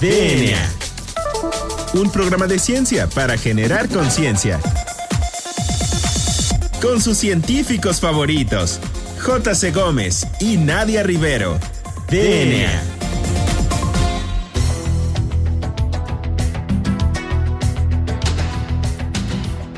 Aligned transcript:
DNA. 0.00 0.58
Un 1.94 2.10
programa 2.10 2.46
de 2.46 2.58
ciencia 2.58 3.06
para 3.06 3.38
generar 3.38 3.88
conciencia. 3.88 4.60
Con 6.82 7.00
sus 7.00 7.16
científicos 7.16 7.98
favoritos, 7.98 8.78
J.C. 9.20 9.70
Gómez 9.70 10.26
y 10.38 10.58
Nadia 10.58 11.02
Rivero. 11.02 11.58
DNA. 12.10 12.82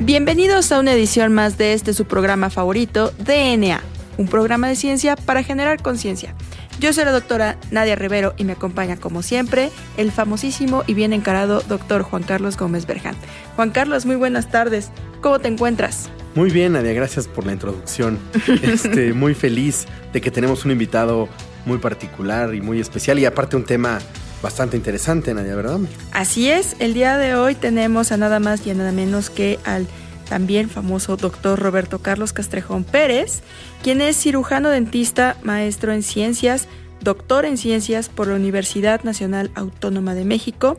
Bienvenidos 0.00 0.72
a 0.72 0.80
una 0.80 0.94
edición 0.94 1.32
más 1.32 1.58
de 1.58 1.74
este 1.74 1.94
su 1.94 2.06
programa 2.06 2.50
favorito, 2.50 3.12
DNA, 3.18 3.80
un 4.16 4.26
programa 4.26 4.66
de 4.66 4.74
ciencia 4.74 5.14
para 5.14 5.44
generar 5.44 5.80
conciencia. 5.80 6.34
Yo 6.80 6.92
soy 6.92 7.04
la 7.04 7.10
doctora 7.10 7.58
Nadia 7.72 7.96
Rivero 7.96 8.34
y 8.36 8.44
me 8.44 8.52
acompaña 8.52 8.96
como 8.96 9.22
siempre 9.22 9.70
el 9.96 10.12
famosísimo 10.12 10.84
y 10.86 10.94
bien 10.94 11.12
encarado 11.12 11.60
doctor 11.68 12.02
Juan 12.02 12.22
Carlos 12.22 12.56
Gómez 12.56 12.86
Berján. 12.86 13.16
Juan 13.56 13.70
Carlos, 13.70 14.06
muy 14.06 14.14
buenas 14.14 14.48
tardes. 14.48 14.90
¿Cómo 15.20 15.40
te 15.40 15.48
encuentras? 15.48 16.08
Muy 16.36 16.50
bien, 16.50 16.74
Nadia, 16.74 16.92
gracias 16.92 17.26
por 17.26 17.46
la 17.46 17.52
introducción. 17.52 18.18
Este, 18.62 19.12
muy 19.12 19.34
feliz 19.34 19.86
de 20.12 20.20
que 20.20 20.30
tenemos 20.30 20.64
un 20.64 20.70
invitado 20.70 21.28
muy 21.66 21.78
particular 21.78 22.54
y 22.54 22.60
muy 22.60 22.80
especial 22.80 23.18
y 23.18 23.24
aparte 23.24 23.56
un 23.56 23.64
tema 23.64 23.98
bastante 24.40 24.76
interesante, 24.76 25.34
Nadia, 25.34 25.56
¿verdad? 25.56 25.80
Así 26.12 26.48
es, 26.48 26.76
el 26.78 26.94
día 26.94 27.18
de 27.18 27.34
hoy 27.34 27.56
tenemos 27.56 28.12
a 28.12 28.16
nada 28.16 28.38
más 28.38 28.64
y 28.64 28.70
a 28.70 28.74
nada 28.74 28.92
menos 28.92 29.30
que 29.30 29.58
al 29.64 29.88
también 30.28 30.68
famoso 30.68 31.16
doctor 31.16 31.58
Roberto 31.58 32.00
Carlos 32.00 32.32
Castrejón 32.32 32.84
Pérez, 32.84 33.42
quien 33.82 34.00
es 34.00 34.16
cirujano 34.16 34.68
dentista, 34.68 35.36
maestro 35.42 35.92
en 35.92 36.02
ciencias, 36.02 36.68
doctor 37.00 37.44
en 37.44 37.56
ciencias 37.56 38.08
por 38.08 38.28
la 38.28 38.36
Universidad 38.36 39.02
Nacional 39.04 39.50
Autónoma 39.54 40.14
de 40.14 40.24
México. 40.24 40.78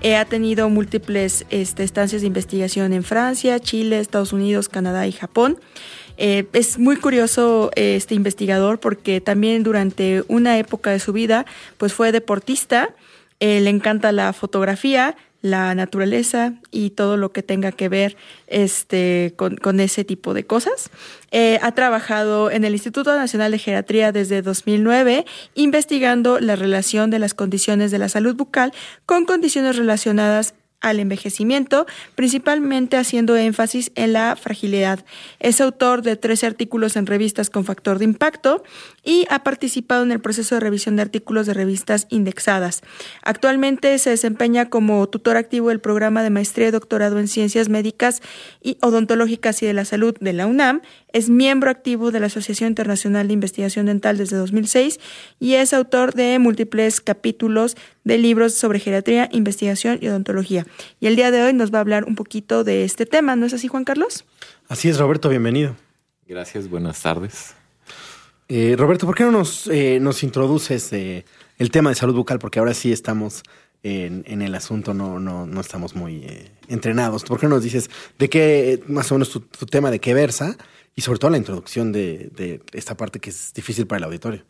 Eh, 0.00 0.16
ha 0.16 0.24
tenido 0.26 0.68
múltiples 0.68 1.46
este, 1.50 1.82
estancias 1.82 2.20
de 2.20 2.28
investigación 2.28 2.92
en 2.92 3.04
Francia, 3.04 3.58
Chile, 3.58 4.00
Estados 4.00 4.32
Unidos, 4.32 4.68
Canadá 4.68 5.06
y 5.06 5.12
Japón. 5.12 5.58
Eh, 6.16 6.46
es 6.52 6.78
muy 6.78 6.96
curioso 6.96 7.70
eh, 7.74 7.96
este 7.96 8.14
investigador 8.14 8.78
porque 8.78 9.20
también 9.20 9.62
durante 9.62 10.22
una 10.28 10.58
época 10.58 10.90
de 10.90 11.00
su 11.00 11.12
vida 11.12 11.46
pues 11.78 11.92
fue 11.94 12.12
deportista, 12.12 12.90
le 13.40 13.68
encanta 13.68 14.10
la 14.10 14.32
fotografía, 14.32 15.16
la 15.44 15.74
naturaleza 15.74 16.54
y 16.70 16.90
todo 16.90 17.18
lo 17.18 17.30
que 17.30 17.42
tenga 17.42 17.70
que 17.70 17.90
ver 17.90 18.16
este, 18.46 19.34
con, 19.36 19.78
ese 19.78 20.02
tipo 20.02 20.32
de 20.32 20.46
cosas. 20.46 20.88
Eh, 21.32 21.58
ha 21.60 21.72
trabajado 21.72 22.50
en 22.50 22.64
el 22.64 22.72
Instituto 22.72 23.14
Nacional 23.14 23.52
de 23.52 23.58
Geriatría 23.58 24.10
desde 24.10 24.40
2009, 24.40 25.26
investigando 25.54 26.40
la 26.40 26.56
relación 26.56 27.10
de 27.10 27.18
las 27.18 27.34
condiciones 27.34 27.90
de 27.90 27.98
la 27.98 28.08
salud 28.08 28.34
bucal 28.34 28.72
con 29.04 29.26
condiciones 29.26 29.76
relacionadas 29.76 30.54
al 30.84 31.00
envejecimiento, 31.00 31.86
principalmente 32.14 32.98
haciendo 32.98 33.36
énfasis 33.36 33.90
en 33.94 34.12
la 34.12 34.36
fragilidad. 34.36 35.04
Es 35.40 35.60
autor 35.60 36.02
de 36.02 36.16
tres 36.16 36.44
artículos 36.44 36.96
en 36.96 37.06
revistas 37.06 37.48
con 37.48 37.64
factor 37.64 37.98
de 37.98 38.04
impacto 38.04 38.62
y 39.02 39.26
ha 39.30 39.42
participado 39.42 40.02
en 40.02 40.12
el 40.12 40.20
proceso 40.20 40.54
de 40.54 40.60
revisión 40.60 40.96
de 40.96 41.02
artículos 41.02 41.46
de 41.46 41.54
revistas 41.54 42.06
indexadas. 42.10 42.82
Actualmente 43.22 43.98
se 43.98 44.10
desempeña 44.10 44.68
como 44.68 45.08
tutor 45.08 45.36
activo 45.36 45.70
del 45.70 45.80
programa 45.80 46.22
de 46.22 46.30
maestría 46.30 46.68
y 46.68 46.70
doctorado 46.70 47.18
en 47.18 47.28
ciencias 47.28 47.70
médicas 47.70 48.20
y 48.62 48.76
odontológicas 48.82 49.62
y 49.62 49.66
de 49.66 49.72
la 49.72 49.86
salud 49.86 50.14
de 50.20 50.32
la 50.34 50.46
UNAM. 50.46 50.82
Es 51.14 51.30
miembro 51.30 51.70
activo 51.70 52.10
de 52.10 52.18
la 52.18 52.26
Asociación 52.26 52.70
Internacional 52.70 53.28
de 53.28 53.34
Investigación 53.34 53.86
Dental 53.86 54.18
desde 54.18 54.36
2006 54.36 54.98
y 55.38 55.54
es 55.54 55.72
autor 55.72 56.12
de 56.12 56.40
múltiples 56.40 57.00
capítulos 57.00 57.76
de 58.02 58.18
libros 58.18 58.54
sobre 58.54 58.80
geriatría, 58.80 59.28
investigación 59.30 60.00
y 60.02 60.08
odontología. 60.08 60.66
Y 60.98 61.06
el 61.06 61.14
día 61.14 61.30
de 61.30 61.40
hoy 61.40 61.52
nos 61.52 61.72
va 61.72 61.78
a 61.78 61.82
hablar 61.82 62.02
un 62.02 62.16
poquito 62.16 62.64
de 62.64 62.82
este 62.82 63.06
tema, 63.06 63.36
¿no 63.36 63.46
es 63.46 63.54
así, 63.54 63.68
Juan 63.68 63.84
Carlos? 63.84 64.24
Así 64.66 64.88
es, 64.88 64.98
Roberto, 64.98 65.28
bienvenido. 65.28 65.76
Gracias, 66.26 66.68
buenas 66.68 67.00
tardes. 67.00 67.54
Eh, 68.48 68.74
Roberto, 68.76 69.06
¿por 69.06 69.14
qué 69.14 69.22
no 69.22 69.30
nos, 69.30 69.68
eh, 69.68 70.00
nos 70.00 70.24
introduces 70.24 70.92
eh, 70.92 71.24
el 71.58 71.70
tema 71.70 71.90
de 71.90 71.94
salud 71.94 72.16
bucal? 72.16 72.40
Porque 72.40 72.58
ahora 72.58 72.74
sí 72.74 72.90
estamos 72.90 73.44
en, 73.84 74.42
el 74.42 74.54
asunto, 74.56 74.94
no, 74.94 75.20
no, 75.20 75.46
no 75.46 75.60
estamos 75.60 75.94
muy 75.94 76.26
entrenados. 76.68 77.22
¿Por 77.22 77.38
qué 77.38 77.46
no 77.46 77.56
nos 77.56 77.62
dices 77.62 77.88
de 78.18 78.28
qué, 78.28 78.82
más 78.88 79.12
o 79.12 79.14
menos 79.14 79.30
tu, 79.30 79.40
tema, 79.66 79.92
de 79.92 80.00
qué 80.00 80.12
versa? 80.14 80.56
Y 80.96 81.02
sobre 81.02 81.18
todo 81.18 81.30
la 81.30 81.38
introducción 81.38 81.92
de, 81.92 82.60
esta 82.72 82.96
parte 82.96 83.20
que 83.20 83.30
es 83.30 83.52
difícil 83.52 83.86
para 83.86 83.98
el 83.98 84.04
auditorio. 84.04 84.42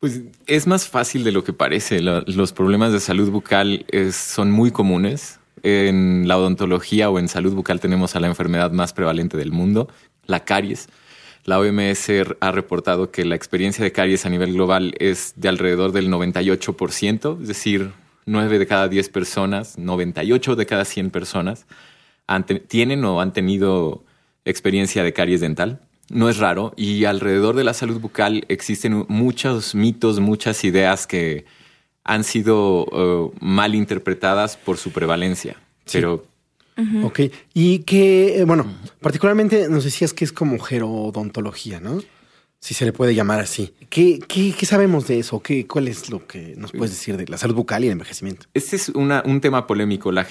Pues 0.00 0.22
es 0.46 0.66
más 0.66 0.88
fácil 0.88 1.22
de 1.22 1.32
lo 1.32 1.44
que 1.44 1.52
parece. 1.52 2.00
los 2.00 2.52
problemas 2.52 2.92
de 2.92 3.00
salud 3.00 3.30
bucal 3.30 3.86
son 4.12 4.50
muy 4.50 4.70
comunes. 4.70 5.38
En 5.62 6.26
la 6.26 6.38
odontología 6.38 7.08
o 7.08 7.18
en 7.18 7.28
salud 7.28 7.54
bucal 7.54 7.78
tenemos 7.78 8.16
a 8.16 8.20
la 8.20 8.26
enfermedad 8.26 8.72
más 8.72 8.92
prevalente 8.92 9.36
del 9.36 9.52
mundo, 9.52 9.88
la 10.26 10.44
caries. 10.44 10.88
La 11.44 11.60
OMS 11.60 12.08
ha 12.40 12.50
reportado 12.52 13.10
que 13.10 13.24
la 13.24 13.36
experiencia 13.36 13.84
de 13.84 13.92
caries 13.92 14.26
a 14.26 14.30
nivel 14.30 14.54
global 14.54 14.94
es 14.98 15.34
de 15.36 15.48
alrededor 15.48 15.92
del 15.92 16.08
98%, 16.08 17.42
es 17.42 17.48
decir, 17.48 17.92
9 18.26 18.58
de 18.58 18.66
cada 18.66 18.88
10 18.88 19.08
personas, 19.08 19.78
98 19.78 20.56
de 20.56 20.66
cada 20.66 20.84
100 20.84 21.10
personas 21.10 21.66
tienen 22.68 23.04
o 23.04 23.20
han 23.20 23.32
tenido 23.32 24.04
experiencia 24.44 25.02
de 25.02 25.12
caries 25.12 25.40
dental 25.40 25.80
no 26.10 26.28
es 26.28 26.38
raro 26.38 26.74
y 26.76 27.04
alrededor 27.04 27.56
de 27.56 27.64
la 27.64 27.74
salud 27.74 28.00
bucal 28.00 28.44
existen 28.48 29.06
muchos 29.08 29.74
mitos, 29.74 30.20
muchas 30.20 30.62
ideas 30.64 31.06
que 31.06 31.46
han 32.04 32.24
sido 32.24 32.84
uh, 32.84 33.32
mal 33.40 33.74
interpretadas 33.74 34.56
por 34.56 34.76
su 34.76 34.90
prevalencia. 34.90 35.56
Pero 35.90 36.24
Ok, 37.04 37.20
y 37.52 37.80
que, 37.80 38.40
eh, 38.40 38.44
bueno, 38.44 38.66
particularmente 39.00 39.68
nos 39.68 39.84
decías 39.84 40.14
que 40.14 40.24
es 40.24 40.32
como 40.32 40.58
gerodontología, 40.58 41.80
¿no? 41.80 42.02
Si 42.60 42.74
se 42.74 42.84
le 42.84 42.92
puede 42.92 43.14
llamar 43.14 43.40
así. 43.40 43.74
¿Qué, 43.90 44.20
qué, 44.20 44.54
sabemos 44.64 45.06
de 45.06 45.18
eso? 45.18 45.40
¿Qué, 45.40 45.66
¿Cuál 45.66 45.88
es 45.88 46.10
lo 46.10 46.26
que 46.26 46.54
nos 46.56 46.72
puedes 46.72 46.92
decir 46.92 47.16
de 47.16 47.26
la 47.26 47.36
salud 47.36 47.56
bucal 47.56 47.82
y 47.84 47.88
el 47.88 47.92
envejecimiento? 47.92 48.46
Este 48.54 48.76
es 48.76 48.88
un 48.88 49.40
tema 49.40 49.66
polémico. 49.66 50.12
La, 50.12 50.26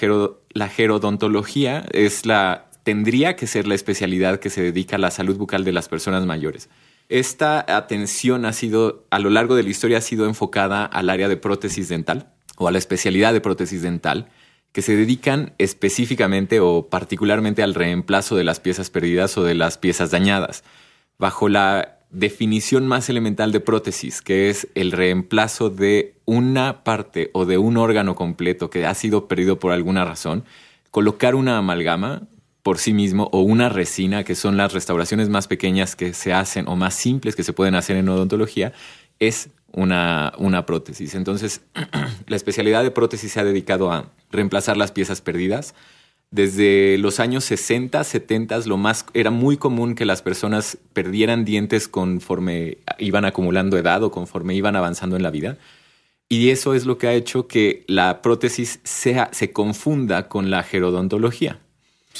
la 0.54 0.70
gerodontología 0.70 1.86
es 1.92 2.26
la 2.26 2.71
tendría 2.84 3.36
que 3.36 3.48
ser 3.48 3.68
la 3.68 3.76
especialidad 3.76 4.40
que 4.40 4.50
se 4.50 4.62
dedica 4.62 4.96
a 4.96 5.00
la 5.00 5.12
salud 5.12 5.38
bucal 5.38 5.64
de 5.64 5.72
las 5.72 5.90
personas 5.90 6.26
mayores. 6.26 6.70
Esta 7.10 7.66
atención 7.76 8.46
ha 8.46 8.54
sido, 8.54 9.06
a 9.10 9.20
lo 9.20 9.30
largo 9.30 9.56
de 9.56 9.64
la 9.64 9.70
historia, 9.70 9.98
ha 9.98 10.02
sido 10.02 10.26
enfocada 10.26 10.86
al 10.86 11.10
área 11.10 11.28
de 11.28 11.38
prótesis 11.38 11.90
dental 11.90 12.32
o 12.58 12.68
a 12.68 12.72
la 12.72 12.78
especialidad 12.78 13.34
de 13.34 13.42
prótesis 13.42 13.82
dental, 13.82 14.30
que 14.72 14.82
se 14.82 14.96
dedican 14.96 15.54
específicamente 15.58 16.60
o 16.60 16.88
particularmente 16.90 17.64
al 17.64 17.74
reemplazo 17.74 18.36
de 18.36 18.46
las 18.46 18.60
piezas 18.60 18.90
perdidas 18.90 19.38
o 19.38 19.44
de 19.44 19.56
las 19.56 19.78
piezas 19.78 20.12
dañadas, 20.12 20.64
bajo 21.18 21.50
la 21.50 22.00
definición 22.12 22.88
más 22.88 23.10
elemental 23.10 23.52
de 23.52 23.60
prótesis, 23.60 24.22
que 24.22 24.50
es 24.50 24.68
el 24.76 24.92
reemplazo 24.92 25.70
de 25.70 26.16
una 26.26 26.84
parte 26.84 27.30
o 27.34 27.46
de 27.46 27.58
un 27.58 27.78
órgano 27.78 28.16
completo 28.16 28.70
que 28.70 28.86
ha 28.86 28.94
sido 28.96 29.28
perdido 29.28 29.60
por 29.60 29.72
alguna 29.72 30.06
razón, 30.06 30.46
colocar 30.92 31.36
una 31.36 31.58
amalgama 31.58 32.28
por 32.64 32.78
sí 32.78 32.94
mismo 32.94 33.30
o 33.32 33.42
una 33.42 33.70
resina, 33.70 34.24
que 34.24 34.36
son 34.36 34.58
las 34.58 34.74
restauraciones 34.74 35.30
más 35.30 35.48
pequeñas 35.48 35.96
que 35.96 36.14
se 36.14 36.34
hacen 36.34 36.68
o 36.68 36.76
más 36.76 36.94
simples 36.94 37.36
que 37.36 37.44
se 37.44 37.54
pueden 37.54 37.76
hacer 37.76 37.98
en 37.98 38.10
odontología, 38.10 38.74
es 39.20 39.50
una, 39.72 40.34
una 40.38 40.66
prótesis. 40.66 41.16
Entonces, 41.16 41.62
la 42.28 42.36
especialidad 42.36 42.84
de 42.84 42.92
prótesis 42.92 43.32
se 43.32 43.40
ha 43.40 43.44
dedicado 43.44 43.92
a 43.92 44.12
reemplazar 44.32 44.78
las 44.78 44.92
piezas 44.92 45.22
perdidas. 45.22 45.74
Desde 46.30 46.98
los 46.98 47.20
años 47.20 47.44
60, 47.44 48.04
70, 48.04 48.60
lo 48.60 48.78
más 48.78 49.06
era 49.14 49.32
muy 49.32 49.58
común 49.58 49.96
que 49.96 50.06
las 50.06 50.22
personas 50.22 50.78
perdieran 50.94 51.44
dientes 51.44 51.90
conforme 51.90 52.78
iban 53.00 53.26
acumulando 53.26 53.78
edad 53.78 54.02
o 54.04 54.12
conforme 54.12 54.56
iban 54.56 54.78
avanzando 54.78 55.18
en 55.18 55.24
la 55.24 55.32
vida. 55.32 55.58
Y 56.30 56.52
eso 56.52 56.74
es 56.74 56.86
lo 56.86 56.98
que 56.98 57.08
ha 57.08 57.14
hecho 57.14 57.48
que 57.48 57.84
la 57.88 58.22
prótesis 58.22 58.80
sea, 58.84 59.30
se 59.34 59.52
confunda 59.52 60.30
con 60.30 60.50
la 60.50 60.64
gerodontología. 60.64 61.60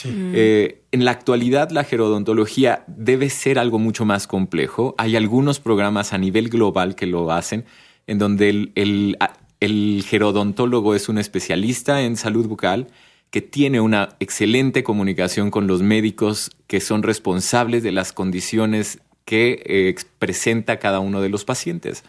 Mm. 0.06 0.34
Eh, 0.36 0.82
en 0.92 1.06
la 1.06 1.12
actualidad 1.12 1.70
la 1.72 1.84
gerodontología 1.84 2.84
debe 2.88 3.30
ser 3.30 3.60
algo 3.60 3.80
mucho 3.80 4.06
más 4.06 4.28
complejo. 4.28 4.96
Hay 4.98 5.16
algunos 5.16 5.60
programas 5.60 6.14
a 6.14 6.18
nivel 6.18 6.50
global 6.50 6.96
que 6.96 7.06
lo 7.06 7.32
hacen, 7.32 7.66
en 8.08 8.18
donde 8.18 8.50
el, 8.76 9.18
el 9.60 10.04
gerodontólogo 10.08 10.96
es 10.96 11.10
un 11.10 11.18
especialista 11.18 12.02
en 12.02 12.18
salud 12.18 12.48
bucal 12.48 12.88
que 13.32 13.42
tiene 13.42 13.80
una 13.80 14.10
excelente 14.20 14.84
comunicación 14.84 15.52
con 15.52 15.66
los 15.66 15.82
médicos 15.82 16.52
que 16.68 16.82
son 16.82 17.02
responsables 17.02 17.82
de 17.82 17.94
las 17.94 18.12
condiciones 18.12 19.00
que 19.24 19.64
eh, 19.66 19.96
presenta 20.20 20.80
cada 20.80 21.00
uno 21.00 21.22
de 21.22 21.30
los 21.30 21.46
pacientes. 21.46 22.04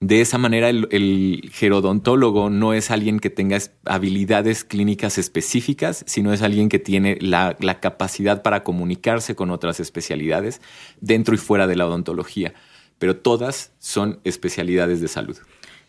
De 0.00 0.20
esa 0.20 0.38
manera, 0.38 0.68
el, 0.68 1.50
gerodontólogo 1.52 2.50
no 2.50 2.74
es 2.74 2.90
alguien 2.90 3.20
que 3.20 3.30
tenga 3.30 3.58
habilidades 3.84 4.64
clínicas 4.64 5.18
específicas, 5.18 6.04
sino 6.06 6.32
es 6.32 6.42
alguien 6.42 6.68
que 6.68 6.78
tiene 6.78 7.16
la, 7.20 7.56
capacidad 7.80 8.42
para 8.42 8.64
comunicarse 8.64 9.34
con 9.34 9.50
otras 9.50 9.80
especialidades 9.80 10.60
dentro 11.00 11.34
y 11.34 11.38
fuera 11.38 11.66
de 11.66 11.76
la 11.76 11.86
odontología. 11.86 12.54
Pero 12.98 13.16
todas 13.16 13.72
son 13.78 14.20
especialidades 14.24 15.00
de 15.00 15.08
salud. 15.08 15.38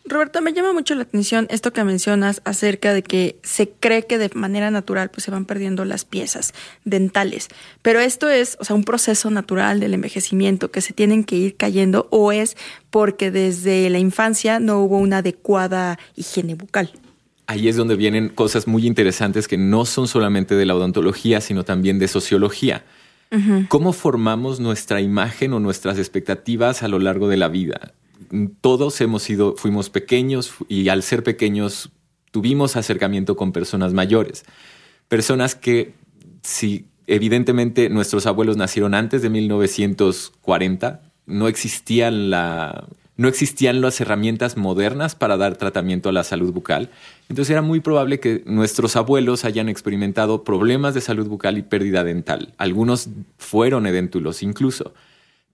Roberto, 0.08 0.40
me 0.40 0.52
llama 0.52 0.72
mucho 0.72 0.94
la 0.94 1.02
atención 1.02 1.48
esto 1.50 1.72
que 1.72 1.82
mencionas 1.82 2.40
acerca 2.44 2.94
de 2.94 3.02
que 3.02 3.38
se 3.42 3.70
cree 3.70 4.06
que 4.06 4.18
de 4.18 4.30
manera 4.34 4.70
natural 4.70 5.10
pues 5.10 5.24
se 5.24 5.32
van 5.32 5.46
perdiendo 5.46 5.84
las 5.84 6.04
piezas 6.04 6.54
dentales, 6.84 7.48
pero 7.82 7.98
esto 7.98 8.28
es, 8.28 8.56
o 8.60 8.64
sea, 8.64 8.76
un 8.76 8.84
proceso 8.84 9.30
natural 9.30 9.80
del 9.80 9.94
envejecimiento 9.94 10.70
que 10.70 10.80
se 10.80 10.92
tienen 10.92 11.24
que 11.24 11.36
ir 11.36 11.56
cayendo 11.56 12.06
o 12.10 12.30
es 12.30 12.56
porque 12.90 13.30
desde 13.30 13.90
la 13.90 13.98
infancia 13.98 14.60
no 14.60 14.80
hubo 14.80 14.98
una 14.98 15.18
adecuada 15.18 15.98
higiene 16.14 16.54
bucal. 16.54 16.90
Ahí 17.48 17.68
es 17.68 17.76
donde 17.76 17.96
vienen 17.96 18.28
cosas 18.28 18.66
muy 18.66 18.86
interesantes 18.86 19.48
que 19.48 19.58
no 19.58 19.84
son 19.84 20.08
solamente 20.08 20.56
de 20.56 20.66
la 20.66 20.74
odontología, 20.74 21.40
sino 21.40 21.64
también 21.64 21.98
de 21.98 22.08
sociología. 22.08 22.84
¿Cómo 23.68 23.92
formamos 23.92 24.60
nuestra 24.60 25.00
imagen 25.00 25.52
o 25.52 25.60
nuestras 25.60 25.98
expectativas 25.98 26.82
a 26.82 26.88
lo 26.88 26.98
largo 26.98 27.28
de 27.28 27.36
la 27.36 27.48
vida? 27.48 27.92
Todos 28.60 29.00
hemos 29.00 29.22
sido, 29.22 29.56
fuimos 29.56 29.90
pequeños 29.90 30.52
y 30.68 30.88
al 30.88 31.02
ser 31.02 31.22
pequeños 31.22 31.90
tuvimos 32.30 32.76
acercamiento 32.76 33.36
con 33.36 33.52
personas 33.52 33.92
mayores. 33.92 34.44
Personas 35.08 35.54
que, 35.54 35.94
si 36.42 36.86
evidentemente 37.06 37.88
nuestros 37.88 38.26
abuelos 38.26 38.56
nacieron 38.56 38.94
antes 38.94 39.22
de 39.22 39.30
1940, 39.30 41.02
no 41.26 41.48
existían 41.48 42.30
la, 42.30 42.86
no 43.16 43.28
existían 43.28 43.80
las 43.80 44.00
herramientas 44.00 44.56
modernas 44.56 45.14
para 45.14 45.36
dar 45.36 45.56
tratamiento 45.56 46.08
a 46.08 46.12
la 46.12 46.24
salud 46.24 46.52
bucal. 46.52 46.90
Entonces 47.28 47.50
era 47.50 47.62
muy 47.62 47.80
probable 47.80 48.20
que 48.20 48.42
nuestros 48.46 48.96
abuelos 48.96 49.44
hayan 49.44 49.68
experimentado 49.68 50.44
problemas 50.44 50.94
de 50.94 51.00
salud 51.00 51.26
bucal 51.26 51.58
y 51.58 51.62
pérdida 51.62 52.04
dental. 52.04 52.52
Algunos 52.58 53.08
fueron 53.38 53.86
edéntulos 53.86 54.42
incluso. 54.42 54.92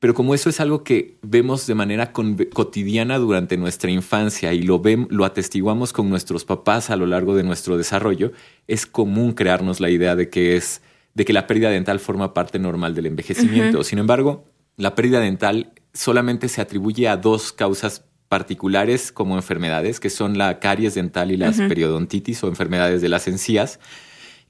Pero 0.02 0.14
como 0.14 0.34
eso 0.34 0.50
es 0.50 0.58
algo 0.58 0.82
que 0.82 1.16
vemos 1.22 1.64
de 1.68 1.76
manera 1.76 2.12
cotidiana 2.12 3.18
durante 3.18 3.56
nuestra 3.56 3.88
infancia 3.88 4.52
y 4.52 4.62
lo, 4.62 4.82
lo 5.10 5.24
atestiguamos 5.24 5.92
con 5.92 6.10
nuestros 6.10 6.44
papás 6.44 6.90
a 6.90 6.96
lo 6.96 7.06
largo 7.06 7.36
de 7.36 7.44
nuestro 7.44 7.78
desarrollo, 7.78 8.32
es 8.66 8.84
común 8.84 9.32
crearnos 9.32 9.78
la 9.78 9.90
idea 9.90 10.16
de 10.16 10.28
que, 10.28 10.56
es, 10.56 10.82
de 11.14 11.24
que 11.24 11.32
la 11.32 11.46
pérdida 11.46 11.70
dental 11.70 12.00
forma 12.00 12.34
parte 12.34 12.58
normal 12.58 12.96
del 12.96 13.06
envejecimiento. 13.06 13.84
Sin 13.84 14.00
embargo, 14.00 14.44
la 14.76 14.96
pérdida 14.96 15.20
dental 15.20 15.72
solamente 15.94 16.48
se 16.48 16.60
atribuye 16.60 17.06
a 17.06 17.16
dos 17.16 17.52
causas 17.52 18.04
particulares 18.28 19.12
como 19.12 19.36
enfermedades, 19.36 20.00
que 20.00 20.10
son 20.10 20.36
la 20.36 20.58
caries 20.58 20.96
dental 20.96 21.30
y 21.30 21.36
la 21.36 21.52
periodontitis 21.52 22.42
o 22.42 22.48
enfermedades 22.48 23.02
de 23.02 23.08
las 23.08 23.28
encías. 23.28 23.78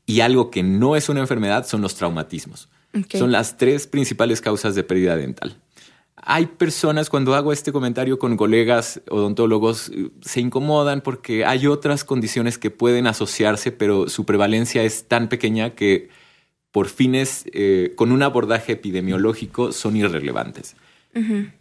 Y 0.07 0.21
algo 0.21 0.51
que 0.51 0.63
no 0.63 0.97
es 0.97 1.11
una 1.11 1.21
enfermedad 1.21 1.67
son 1.67 1.83
los 1.83 1.95
traumatismos. 1.95 2.71
Son 3.15 3.33
las 3.33 3.57
tres 3.57 3.87
principales 3.87 4.41
causas 4.41 4.75
de 4.75 4.85
pérdida 4.85 5.17
dental. 5.17 5.57
Hay 6.17 6.47
personas, 6.47 7.11
cuando 7.11 7.35
hago 7.35 7.53
este 7.53 7.73
comentario 7.73 8.19
con 8.19 8.37
colegas 8.37 9.01
odontólogos, 9.11 9.91
se 10.21 10.41
incomodan 10.41 11.01
porque 11.01 11.45
hay 11.45 11.67
otras 11.67 12.05
condiciones 12.05 12.59
que 12.59 12.71
pueden 12.71 13.09
asociarse, 13.09 13.73
pero 13.73 14.09
su 14.09 14.25
prevalencia 14.25 14.85
es 14.85 15.09
tan 15.09 15.29
pequeña 15.29 15.71
que 15.71 16.11
por 16.71 16.89
fines, 16.89 17.45
eh, 17.53 17.93
con 17.97 18.13
un 18.13 18.23
abordaje 18.23 18.73
epidemiológico, 18.73 19.73
son 19.73 19.97
irrelevantes. 19.97 20.77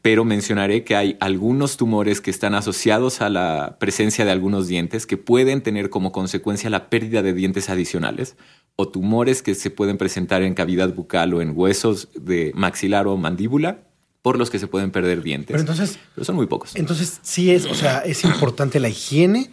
Pero 0.02 0.24
mencionaré 0.24 0.86
que 0.86 0.96
hay 0.96 1.18
algunos 1.20 1.76
tumores 1.76 2.22
que 2.22 2.32
están 2.32 2.56
asociados 2.56 3.20
a 3.20 3.30
la 3.30 3.76
presencia 3.82 4.24
de 4.24 4.32
algunos 4.32 4.70
dientes 4.70 5.06
que 5.06 5.18
pueden 5.18 5.62
tener 5.62 5.90
como 5.90 6.14
consecuencia 6.14 6.70
la 6.70 6.90
pérdida 6.90 7.22
de 7.22 7.34
dientes 7.34 7.70
adicionales 7.70 8.38
o 8.76 8.88
tumores 8.88 9.42
que 9.42 9.56
se 9.56 9.70
pueden 9.70 9.98
presentar 9.98 10.42
en 10.42 10.54
cavidad 10.54 10.94
bucal 10.94 11.34
o 11.34 11.42
en 11.42 11.54
huesos 11.56 12.10
de 12.16 12.52
maxilar 12.56 13.08
o 13.08 13.18
mandíbula 13.18 13.84
por 14.22 14.38
los 14.38 14.50
que 14.50 14.60
se 14.60 14.68
pueden 14.68 14.92
perder 14.92 15.24
dientes. 15.24 15.48
Pero 15.48 15.60
entonces, 15.60 16.00
Pero 16.16 16.26
son 16.26 16.36
muy 16.36 16.48
pocos. 16.48 16.76
Entonces, 16.76 17.20
sí 17.22 17.52
es, 17.52 17.66
o 17.66 17.74
sea, 17.74 18.00
es 18.00 18.24
importante 18.24 18.80
la 18.80 18.90
higiene 18.90 19.52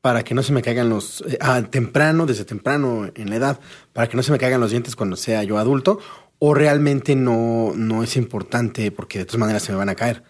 para 0.00 0.22
que 0.22 0.34
no 0.34 0.42
se 0.42 0.52
me 0.52 0.62
caigan 0.62 0.88
los 0.88 1.22
eh, 1.28 1.38
ah, 1.40 1.62
temprano, 1.62 2.26
desde 2.26 2.44
temprano 2.44 3.10
en 3.14 3.30
la 3.30 3.36
edad, 3.36 3.60
para 3.92 4.08
que 4.08 4.16
no 4.16 4.22
se 4.22 4.32
me 4.32 4.38
caigan 4.38 4.60
los 4.60 4.70
dientes 4.70 4.96
cuando 4.96 5.16
sea 5.16 5.42
yo 5.42 5.58
adulto, 5.58 5.98
o 6.38 6.54
realmente 6.54 7.16
no, 7.16 7.72
no 7.74 8.02
es 8.02 8.16
importante 8.16 8.90
porque 8.92 9.18
de 9.18 9.24
todas 9.24 9.40
maneras 9.40 9.62
se 9.62 9.72
me 9.72 9.78
van 9.78 9.88
a 9.88 9.94
caer. 9.94 10.22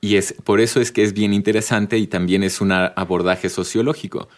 Y 0.00 0.16
es 0.16 0.34
por 0.44 0.60
eso 0.60 0.80
es 0.80 0.92
que 0.92 1.02
es 1.02 1.14
bien 1.14 1.32
interesante 1.32 1.96
y 1.96 2.06
también 2.06 2.42
es 2.42 2.60
un 2.60 2.72
abordaje 2.72 3.48
sociológico. 3.48 4.28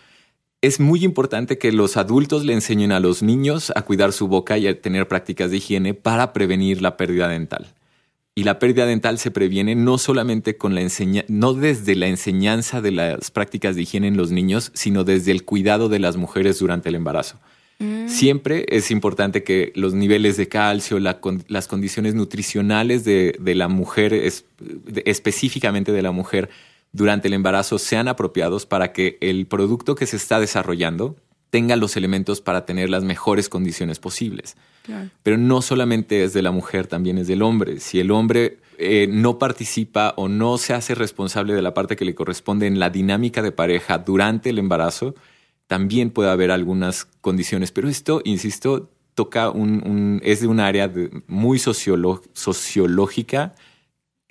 Es 0.62 0.80
muy 0.80 1.04
importante 1.04 1.58
que 1.58 1.70
los 1.70 1.96
adultos 1.96 2.44
le 2.44 2.52
enseñen 2.52 2.92
a 2.92 3.00
los 3.00 3.22
niños 3.22 3.72
a 3.76 3.82
cuidar 3.82 4.12
su 4.12 4.26
boca 4.26 4.56
y 4.58 4.66
a 4.66 4.80
tener 4.80 5.06
prácticas 5.06 5.50
de 5.50 5.58
higiene 5.58 5.94
para 5.94 6.32
prevenir 6.32 6.80
la 6.82 6.96
pérdida 6.96 7.28
dental. 7.28 7.74
Y 8.34 8.44
la 8.44 8.58
pérdida 8.58 8.84
dental 8.84 9.18
se 9.18 9.30
previene 9.30 9.74
no 9.74 9.96
solamente 9.96 10.58
con 10.58 10.74
la 10.74 10.82
enseñanza, 10.82 11.26
no 11.32 11.54
desde 11.54 11.94
la 11.94 12.06
enseñanza 12.06 12.82
de 12.82 12.90
las 12.90 13.30
prácticas 13.30 13.76
de 13.76 13.82
higiene 13.82 14.08
en 14.08 14.16
los 14.16 14.30
niños, 14.30 14.72
sino 14.74 15.04
desde 15.04 15.32
el 15.32 15.44
cuidado 15.44 15.88
de 15.88 16.00
las 16.00 16.16
mujeres 16.16 16.58
durante 16.58 16.90
el 16.90 16.96
embarazo. 16.96 17.38
Mm. 17.78 18.08
Siempre 18.08 18.66
es 18.68 18.90
importante 18.90 19.42
que 19.42 19.72
los 19.74 19.94
niveles 19.94 20.36
de 20.36 20.48
calcio, 20.48 20.98
las 20.98 21.66
condiciones 21.68 22.14
nutricionales 22.14 23.04
de, 23.04 23.38
la 23.54 23.68
mujer, 23.68 24.12
específicamente 25.04 25.92
de 25.92 26.02
la 26.02 26.12
mujer, 26.12 26.50
durante 26.96 27.28
el 27.28 27.34
embarazo 27.34 27.78
sean 27.78 28.08
apropiados 28.08 28.64
para 28.64 28.92
que 28.92 29.18
el 29.20 29.46
producto 29.46 29.94
que 29.94 30.06
se 30.06 30.16
está 30.16 30.40
desarrollando 30.40 31.14
tenga 31.50 31.76
los 31.76 31.94
elementos 31.96 32.40
para 32.40 32.64
tener 32.64 32.88
las 32.88 33.04
mejores 33.04 33.50
condiciones 33.50 33.98
posibles. 33.98 34.56
Pero 35.22 35.36
no 35.36 35.60
solamente 35.62 36.24
es 36.24 36.32
de 36.32 36.40
la 36.40 36.52
mujer, 36.52 36.86
también 36.86 37.18
es 37.18 37.26
del 37.26 37.42
hombre. 37.42 37.80
Si 37.80 38.00
el 38.00 38.10
hombre 38.10 38.60
eh, 38.78 39.08
no 39.10 39.38
participa 39.38 40.14
o 40.16 40.28
no 40.28 40.56
se 40.56 40.72
hace 40.72 40.94
responsable 40.94 41.52
de 41.52 41.60
la 41.60 41.74
parte 41.74 41.96
que 41.96 42.06
le 42.06 42.14
corresponde 42.14 42.66
en 42.66 42.78
la 42.78 42.88
dinámica 42.88 43.42
de 43.42 43.52
pareja 43.52 43.98
durante 43.98 44.48
el 44.50 44.58
embarazo, 44.58 45.14
también 45.66 46.10
puede 46.10 46.30
haber 46.30 46.50
algunas 46.50 47.04
condiciones. 47.20 47.72
Pero 47.72 47.88
esto, 47.90 48.22
insisto, 48.24 48.88
toca 49.14 49.50
un, 49.50 50.20
es 50.24 50.40
de 50.40 50.46
un 50.46 50.60
área 50.60 50.90
muy 51.26 51.58
sociológica 51.58 53.54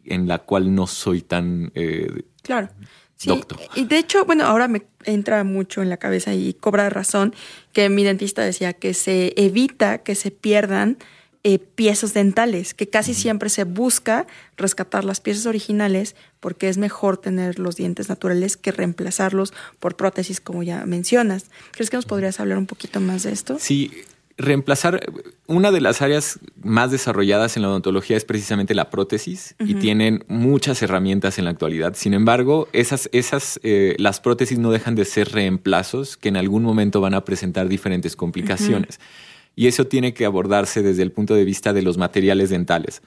en 0.06 0.28
la 0.28 0.40
cual 0.40 0.74
no 0.74 0.88
soy 0.88 1.22
tan 1.22 1.72
eh, 1.76 2.24
Claro. 2.42 2.70
Sí, 3.18 3.32
y 3.76 3.86
de 3.86 3.98
hecho, 3.98 4.26
bueno, 4.26 4.46
ahora 4.46 4.68
me 4.68 4.84
entra 5.06 5.44
mucho 5.46 5.82
en 5.82 5.90
la 5.90 5.96
cabeza 5.96 6.34
y 6.34 6.54
cobra 6.54 6.90
razón 6.90 7.34
que 7.72 7.88
mi 7.88 8.04
dentista 8.04 8.44
decía 8.44 8.74
que 8.74 8.94
se 8.94 9.34
evita 9.38 10.00
que 10.00 10.16
se 10.16 10.32
pierdan 10.32 10.98
eh, 11.48 11.60
piezas 11.60 12.14
dentales, 12.14 12.74
que 12.74 12.90
casi 12.90 13.14
siempre 13.14 13.50
se 13.50 13.64
busca 13.64 14.28
rescatar 14.58 15.06
las 15.06 15.22
piezas 15.22 15.46
originales 15.46 16.16
porque 16.40 16.68
es 16.68 16.78
mejor 16.78 17.18
tener 17.18 17.60
los 17.60 17.76
dientes 17.76 18.10
naturales 18.10 18.58
que 18.58 18.72
reemplazarlos 18.72 19.54
por 19.80 19.96
prótesis, 19.96 20.42
como 20.42 20.64
ya 20.64 20.86
mencionas. 20.86 21.46
¿Crees 21.72 21.90
que 21.90 21.98
nos 21.98 22.06
podrías 22.06 22.40
hablar 22.40 22.58
un 22.58 22.66
poquito 22.66 23.00
más 23.00 23.24
de 23.24 23.32
esto? 23.32 23.58
Sí, 23.60 23.92
reemplazar, 24.38 25.02
una 25.48 25.72
de 25.72 25.82
las 25.82 26.02
áreas 26.02 26.40
más 26.62 26.92
desarrolladas 26.92 27.56
en 27.56 27.64
la 27.64 27.70
odontología 27.70 28.18
es 28.18 28.26
precisamente 28.26 28.76
la 28.76 28.90
prótesis 28.90 29.56
y 29.60 29.76
tienen 29.76 30.26
muchas 30.28 30.82
herramientas 30.82 31.38
en 31.38 31.46
la 31.46 31.52
actualidad. 31.52 31.94
Sin 31.96 32.14
embargo, 32.14 32.68
esas, 32.74 33.10
esas, 33.14 33.60
eh, 33.64 33.96
las 33.98 34.20
prótesis 34.20 34.60
no 34.60 34.72
dejan 34.72 34.96
de 34.96 35.06
ser 35.06 35.32
reemplazos 35.32 36.18
que 36.18 36.30
en 36.30 36.38
algún 36.38 36.64
momento 36.64 37.00
van 37.00 37.14
a 37.14 37.24
presentar 37.24 37.70
diferentes 37.70 38.16
complicaciones. 38.16 39.00
Y 39.56 39.68
eso 39.68 39.88
tiene 39.88 40.14
que 40.14 40.26
abordarse 40.26 40.84
desde 40.84 41.04
el 41.04 41.14
punto 41.14 41.34
de 41.34 41.46
vista 41.46 41.72
de 41.72 41.82
los 41.82 41.98
materiales 41.98 42.50
dentales. 42.50 43.02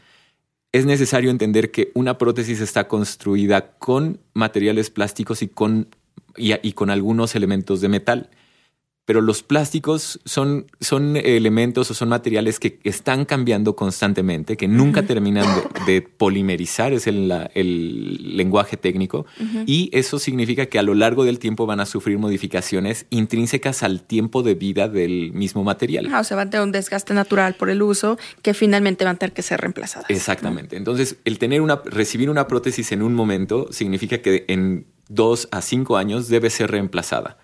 Es 0.73 0.87
necesario 0.87 1.31
entender 1.31 1.71
que 1.71 1.91
una 1.95 2.17
prótesis 2.17 2.61
está 2.61 2.89
construida 2.89 3.73
con 3.79 4.21
materiales 4.33 4.89
plásticos 4.89 5.43
y 5.43 5.49
con, 5.49 5.89
y 6.37 6.73
con 6.73 6.89
algunos 6.89 7.35
elementos 7.35 7.83
de 7.83 7.89
metal 7.89 8.31
pero 9.09 9.23
los 9.23 9.43
plásticos 9.43 10.21
son, 10.27 10.67
son 10.83 11.17
elementos 11.17 11.91
o 11.91 11.95
son 11.95 12.11
materiales 12.11 12.61
que 12.61 12.79
están 12.85 13.25
cambiando 13.25 13.75
constantemente, 13.75 14.59
que 14.59 14.69
nunca 14.69 15.03
terminan 15.03 15.47
de, 15.87 16.03
polimerizar, 16.03 16.93
es 16.93 17.07
el, 17.07 17.33
el 17.55 18.37
lenguaje 18.37 18.77
técnico, 18.77 19.25
y 19.65 19.89
eso 19.95 20.19
significa 20.19 20.67
que 20.67 20.79
a 20.79 20.83
lo 20.83 20.93
largo 20.95 21.25
del 21.25 21.39
tiempo 21.39 21.65
van 21.65 21.81
a 21.81 21.87
sufrir 21.87 22.19
modificaciones 22.19 23.07
intrínsecas 23.09 23.83
al 23.83 24.03
tiempo 24.03 24.43
de 24.43 24.55
vida 24.57 24.89
del 24.89 25.33
mismo 25.33 25.65
material. 25.65 26.15
o 26.15 26.23
sea, 26.23 26.37
va 26.37 26.43
a 26.43 26.51
tener 26.51 26.67
un 26.67 26.73
desgaste 26.73 27.15
natural 27.15 27.55
por 27.55 27.71
el 27.71 27.81
uso 27.81 28.19
que 28.43 28.53
finalmente 28.53 29.07
van 29.07 29.17
a 29.17 29.19
tener 29.19 29.33
que 29.33 29.41
ser 29.41 29.59
reemplazadas. 29.59 30.11
Exactamente. 30.11 30.77
Entonces, 30.77 31.17
el 31.25 31.39
tener 31.39 31.63
una, 31.63 31.81
recibir 31.87 32.29
una 32.29 32.47
prótesis 32.47 32.93
en 32.93 33.01
un 33.01 33.15
momento 33.15 33.69
significa 33.73 34.19
que 34.19 34.45
en 34.49 34.85
dos 35.09 35.49
a 35.51 35.63
cinco 35.63 35.97
años 35.97 36.29
debe 36.29 36.51
ser 36.51 36.71
reemplazada. 36.71 37.39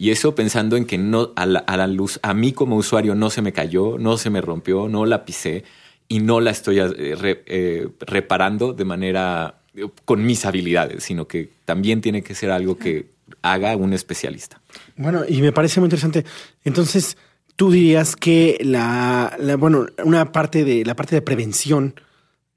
Y 0.00 0.10
eso 0.12 0.36
pensando 0.36 0.76
en 0.76 0.84
que 0.86 0.96
no 0.96 1.32
a 1.34 1.44
la, 1.44 1.86
luz, 1.88 2.20
a 2.22 2.32
mí 2.32 2.52
como 2.52 2.76
usuario 2.76 3.16
no 3.16 3.30
se 3.30 3.42
me 3.42 3.52
cayó, 3.52 3.98
no 3.98 4.16
se 4.16 4.30
me 4.30 4.40
rompió, 4.40 4.88
no 4.88 5.04
la 5.04 5.24
pisé 5.24 5.64
y 6.06 6.20
no 6.20 6.40
la 6.40 6.52
estoy 6.52 6.78
eh, 6.78 6.92
eh, 6.96 7.88
reparando 8.00 8.72
de 8.72 8.84
manera 8.84 9.60
con 10.04 10.24
mis 10.24 10.44
habilidades, 10.44 11.02
sino 11.02 11.26
que 11.26 11.50
también 11.64 12.00
tiene 12.00 12.22
que 12.22 12.36
ser 12.36 12.52
algo 12.52 12.78
que 12.78 13.10
haga 13.42 13.74
un 13.76 13.92
especialista. 13.92 14.60
Bueno, 14.96 15.24
y 15.28 15.42
me 15.42 15.50
parece 15.50 15.80
muy 15.80 15.86
interesante. 15.88 16.24
Entonces, 16.62 17.16
tú 17.56 17.72
dirías 17.72 18.14
que 18.14 18.56
la, 18.62 19.36
bueno, 19.58 19.86
una 20.04 20.30
parte 20.30 20.64
de 20.64 20.84
la 20.84 20.94
parte 20.94 21.16
de 21.16 21.22
prevención 21.22 21.94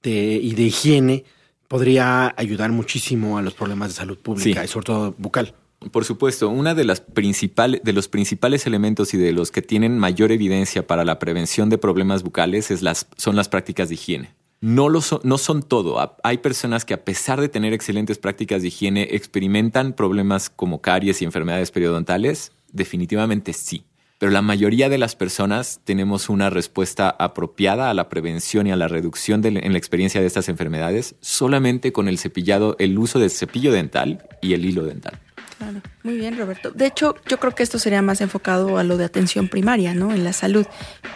de, 0.03 0.11
y 0.41 0.53
de 0.53 0.61
higiene 0.63 1.25
podría 1.67 2.35
ayudar 2.37 2.71
muchísimo 2.71 3.39
a 3.39 3.41
los 3.41 3.55
problemas 3.55 3.89
de 3.89 3.95
salud 3.95 4.17
pública 4.19 4.61
Sí. 4.61 4.65
y 4.65 4.67
sobre 4.67 4.85
todo 4.85 5.15
bucal. 5.17 5.55
Por 5.89 6.05
supuesto, 6.05 6.49
una 6.49 6.75
de 6.75 6.85
las 6.85 7.01
principales, 7.01 7.81
de 7.83 7.93
los 7.93 8.07
principales 8.07 8.67
elementos 8.67 9.15
y 9.15 9.17
de 9.17 9.31
los 9.31 9.49
que 9.49 9.63
tienen 9.63 9.97
mayor 9.97 10.31
evidencia 10.31 10.85
para 10.85 11.03
la 11.03 11.17
prevención 11.17 11.69
de 11.69 11.79
problemas 11.79 12.21
bucales 12.21 12.69
es 12.69 12.83
las, 12.83 13.07
son 13.17 13.35
las 13.35 13.49
prácticas 13.49 13.89
de 13.89 13.95
higiene. 13.95 14.35
No, 14.61 14.89
lo 14.89 15.01
son, 15.01 15.21
no 15.23 15.39
son 15.39 15.63
todo. 15.63 16.15
Hay 16.23 16.37
personas 16.37 16.85
que 16.85 16.93
a 16.93 17.03
pesar 17.03 17.41
de 17.41 17.49
tener 17.49 17.73
excelentes 17.73 18.19
prácticas 18.19 18.61
de 18.61 18.67
higiene 18.67 19.07
experimentan 19.11 19.93
problemas 19.93 20.51
como 20.51 20.81
caries 20.81 21.19
y 21.21 21.25
enfermedades 21.25 21.71
periodontales. 21.71 22.51
Definitivamente 22.71 23.51
sí. 23.53 23.83
Pero 24.19 24.31
la 24.31 24.43
mayoría 24.43 24.87
de 24.87 24.99
las 24.99 25.15
personas 25.15 25.81
tenemos 25.83 26.29
una 26.29 26.51
respuesta 26.51 27.09
apropiada 27.09 27.89
a 27.89 27.95
la 27.95 28.07
prevención 28.07 28.67
y 28.67 28.71
a 28.71 28.75
la 28.75 28.87
reducción 28.87 29.43
en 29.43 29.71
la 29.71 29.77
experiencia 29.79 30.21
de 30.21 30.27
estas 30.27 30.47
enfermedades 30.47 31.15
solamente 31.21 31.91
con 31.91 32.07
el 32.07 32.19
cepillado, 32.19 32.75
el 32.77 32.99
uso 32.99 33.17
del 33.17 33.31
cepillo 33.31 33.71
dental 33.71 34.27
y 34.43 34.53
el 34.53 34.63
hilo 34.63 34.83
dental. 34.83 35.19
Claro, 35.61 35.79
muy 36.03 36.17
bien, 36.17 36.37
Roberto. 36.37 36.71
De 36.71 36.87
hecho, 36.87 37.15
yo 37.27 37.39
creo 37.39 37.53
que 37.53 37.61
esto 37.61 37.77
sería 37.77 38.01
más 38.01 38.21
enfocado 38.21 38.77
a 38.77 38.83
lo 38.83 38.97
de 38.97 39.05
atención 39.05 39.47
primaria, 39.47 39.93
¿no? 39.93 40.11
En 40.11 40.23
la 40.23 40.33
salud, 40.33 40.65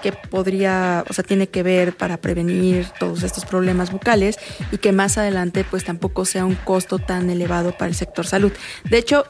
que 0.03 0.11
podría, 0.11 1.03
o 1.09 1.13
sea, 1.13 1.23
tiene 1.23 1.47
que 1.47 1.63
ver 1.63 1.97
para 1.97 2.17
prevenir 2.17 2.87
todos 2.99 3.23
estos 3.23 3.45
problemas 3.45 3.91
bucales 3.91 4.37
y 4.71 4.77
que 4.77 4.91
más 4.91 5.17
adelante, 5.17 5.65
pues 5.69 5.83
tampoco 5.83 6.25
sea 6.25 6.45
un 6.45 6.55
costo 6.55 6.99
tan 6.99 7.29
elevado 7.29 7.71
para 7.71 7.87
el 7.87 7.95
sector 7.95 8.27
salud. 8.27 8.51
De 8.83 8.97
hecho, 8.97 9.25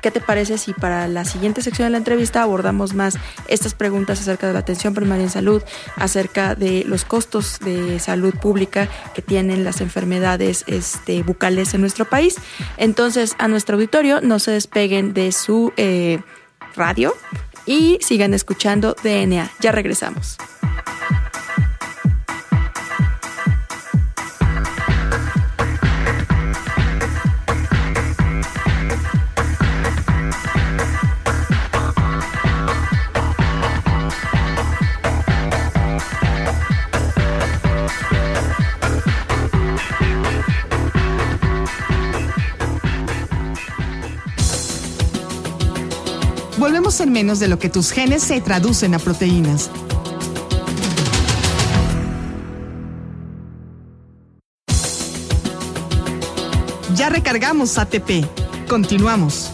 ¿qué 0.00 0.10
te 0.10 0.20
parece 0.20 0.56
si 0.56 0.72
para 0.72 1.06
la 1.06 1.24
siguiente 1.24 1.60
sección 1.60 1.86
de 1.86 1.90
la 1.90 1.98
entrevista 1.98 2.42
abordamos 2.42 2.94
más 2.94 3.18
estas 3.46 3.74
preguntas 3.74 4.20
acerca 4.20 4.46
de 4.46 4.54
la 4.54 4.60
atención 4.60 4.94
primaria 4.94 5.24
en 5.24 5.30
salud, 5.30 5.62
acerca 5.96 6.54
de 6.54 6.84
los 6.86 7.04
costos 7.04 7.58
de 7.60 7.98
salud 7.98 8.34
pública 8.34 8.88
que 9.14 9.22
tienen 9.22 9.64
las 9.64 9.80
enfermedades 9.80 10.64
este, 10.66 11.22
bucales 11.22 11.74
en 11.74 11.82
nuestro 11.82 12.06
país? 12.06 12.36
Entonces, 12.78 13.36
a 13.38 13.48
nuestro 13.48 13.76
auditorio, 13.76 14.20
no 14.22 14.38
se 14.38 14.52
despeguen 14.78 15.12
de 15.12 15.32
su 15.32 15.72
eh, 15.76 16.20
radio 16.76 17.12
y 17.66 17.98
sigan 18.00 18.32
escuchando 18.32 18.94
DNA. 19.02 19.50
Ya 19.60 19.72
regresamos. 19.72 20.38
En 47.00 47.12
menos 47.12 47.38
de 47.38 47.46
lo 47.46 47.60
que 47.60 47.68
tus 47.68 47.92
genes 47.92 48.24
se 48.24 48.40
traducen 48.40 48.92
a 48.92 48.98
proteínas. 48.98 49.70
Ya 56.96 57.08
recargamos 57.08 57.78
ATP. 57.78 58.24
Continuamos. 58.68 59.52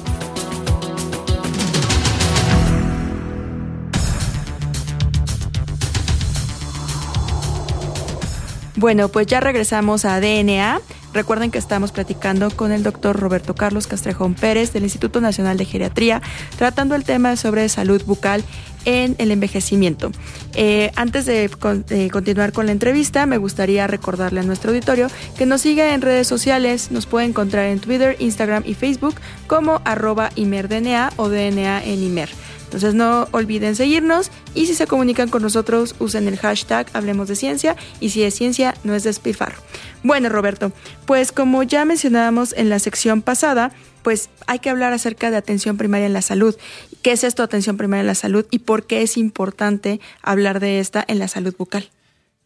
Bueno, 8.77 9.09
pues 9.09 9.27
ya 9.27 9.41
regresamos 9.41 10.07
a 10.07 10.19
DNA. 10.21 10.81
Recuerden 11.15 11.51
que 11.53 11.59
estamos 11.59 11.93
platicando 11.93 12.51
con 12.51 12.73
el 12.73 12.83
doctor 12.83 13.19
Roberto 13.19 13.55
Carlos 13.55 13.87
Castrejón 13.87 14.35
Pérez 14.35 14.73
del 14.73 14.83
Instituto 14.83 15.21
Nacional 15.21 15.57
de 15.57 15.65
Geriatría, 15.65 16.21
tratando 16.59 16.97
el 16.97 17.05
tema 17.05 17.37
sobre 17.37 17.69
salud 17.69 18.03
bucal 18.05 18.43
en 18.85 19.15
el 19.19 19.31
envejecimiento. 19.31 20.11
Eh, 20.55 20.91
antes 20.97 21.25
de, 21.25 21.49
con- 21.49 21.87
de 21.87 22.11
continuar 22.11 22.53
con 22.53 22.67
la 22.67 22.73
entrevista, 22.73 23.27
me 23.27 23.39
gustaría 23.39 23.87
recordarle 23.87 24.41
a 24.41 24.43
nuestro 24.43 24.71
auditorio 24.73 25.07
que 25.39 25.47
nos 25.47 25.61
siga 25.63 25.95
en 25.95 26.03
redes 26.03 26.27
sociales. 26.27 26.91
Nos 26.91 27.07
puede 27.07 27.27
encontrar 27.27 27.67
en 27.67 27.79
Twitter, 27.79 28.17
Instagram 28.19 28.65
y 28.67 28.75
Facebook 28.75 29.15
como 29.47 29.81
arroba 29.85 30.31
ImerDNA 30.35 31.13
o 31.17 31.29
DNA 31.29 31.85
en 31.85 32.03
Imer. 32.03 32.29
Entonces 32.75 32.97
no 32.97 33.29
olviden 33.31 33.77
seguirnos 33.77 34.33
y 34.53 34.67
si 34.67 34.75
se 34.75 34.89
comunican 34.89 35.29
con 35.29 35.43
nosotros 35.43 35.95
usen 36.01 36.27
el 36.27 36.37
hashtag 36.37 36.89
Hablemos 36.93 37.29
de 37.29 37.37
Ciencia 37.37 37.77
y 38.01 38.11
si 38.11 38.25
es 38.25 38.35
ciencia 38.35 38.75
no 38.83 38.97
es 38.97 39.05
despilfarro. 39.05 39.63
Bueno 40.03 40.29
Roberto, 40.29 40.73
pues 41.07 41.31
como 41.31 41.63
ya 41.63 41.85
mencionábamos 41.85 42.53
en 42.53 42.71
la 42.71 42.81
sección 42.81 43.23
pasada, 43.23 43.71
pues 44.03 44.29
hay 44.49 44.59
que 44.59 44.71
hablar 44.71 44.93
acerca 44.93 45.31
de 45.31 45.37
atención 45.37 45.77
primaria 45.77 46.07
en 46.07 46.13
la 46.13 46.21
salud. 46.21 46.57
¿Qué 47.03 47.13
es 47.13 47.23
esto 47.23 47.45
atención 47.45 47.77
primaria 47.77 48.01
en 48.01 48.09
la 48.09 48.17
salud 48.17 48.45
y 48.51 48.59
por 48.59 48.89
qué 48.89 49.03
es 49.03 49.17
importante 49.17 50.01
hablar 50.21 50.59
de 50.59 50.81
esta 50.81 51.05
en 51.07 51.21
la 51.21 51.29
salud 51.29 51.55
bucal? 51.57 51.91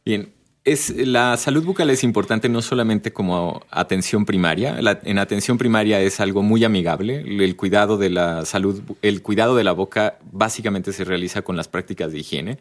Bien, 0.04 0.30
es, 0.64 0.90
la 0.96 1.36
salud 1.36 1.64
bucal 1.64 1.88
es 1.90 2.04
importante 2.04 2.48
no 2.48 2.60
solamente 2.62 3.12
como 3.12 3.64
atención 3.70 4.26
primaria. 4.26 4.80
La- 4.82 5.00
en 5.04 5.18
atención 5.18 5.56
primaria 5.58 6.00
es 6.00 6.20
algo 6.20 6.42
muy 6.42 6.64
amigable. 6.64 7.22
El 7.26 7.56
cuidado 7.56 7.96
de 7.96 8.10
la 8.10 8.44
salud, 8.44 8.82
el 9.02 9.22
cuidado 9.22 9.56
de 9.56 9.64
la 9.64 9.72
boca 9.72 10.18
básicamente 10.30 10.92
se 10.92 11.04
realiza 11.04 11.42
con 11.42 11.56
las 11.56 11.68
prácticas 11.68 12.12
de 12.12 12.18
higiene. 12.18 12.58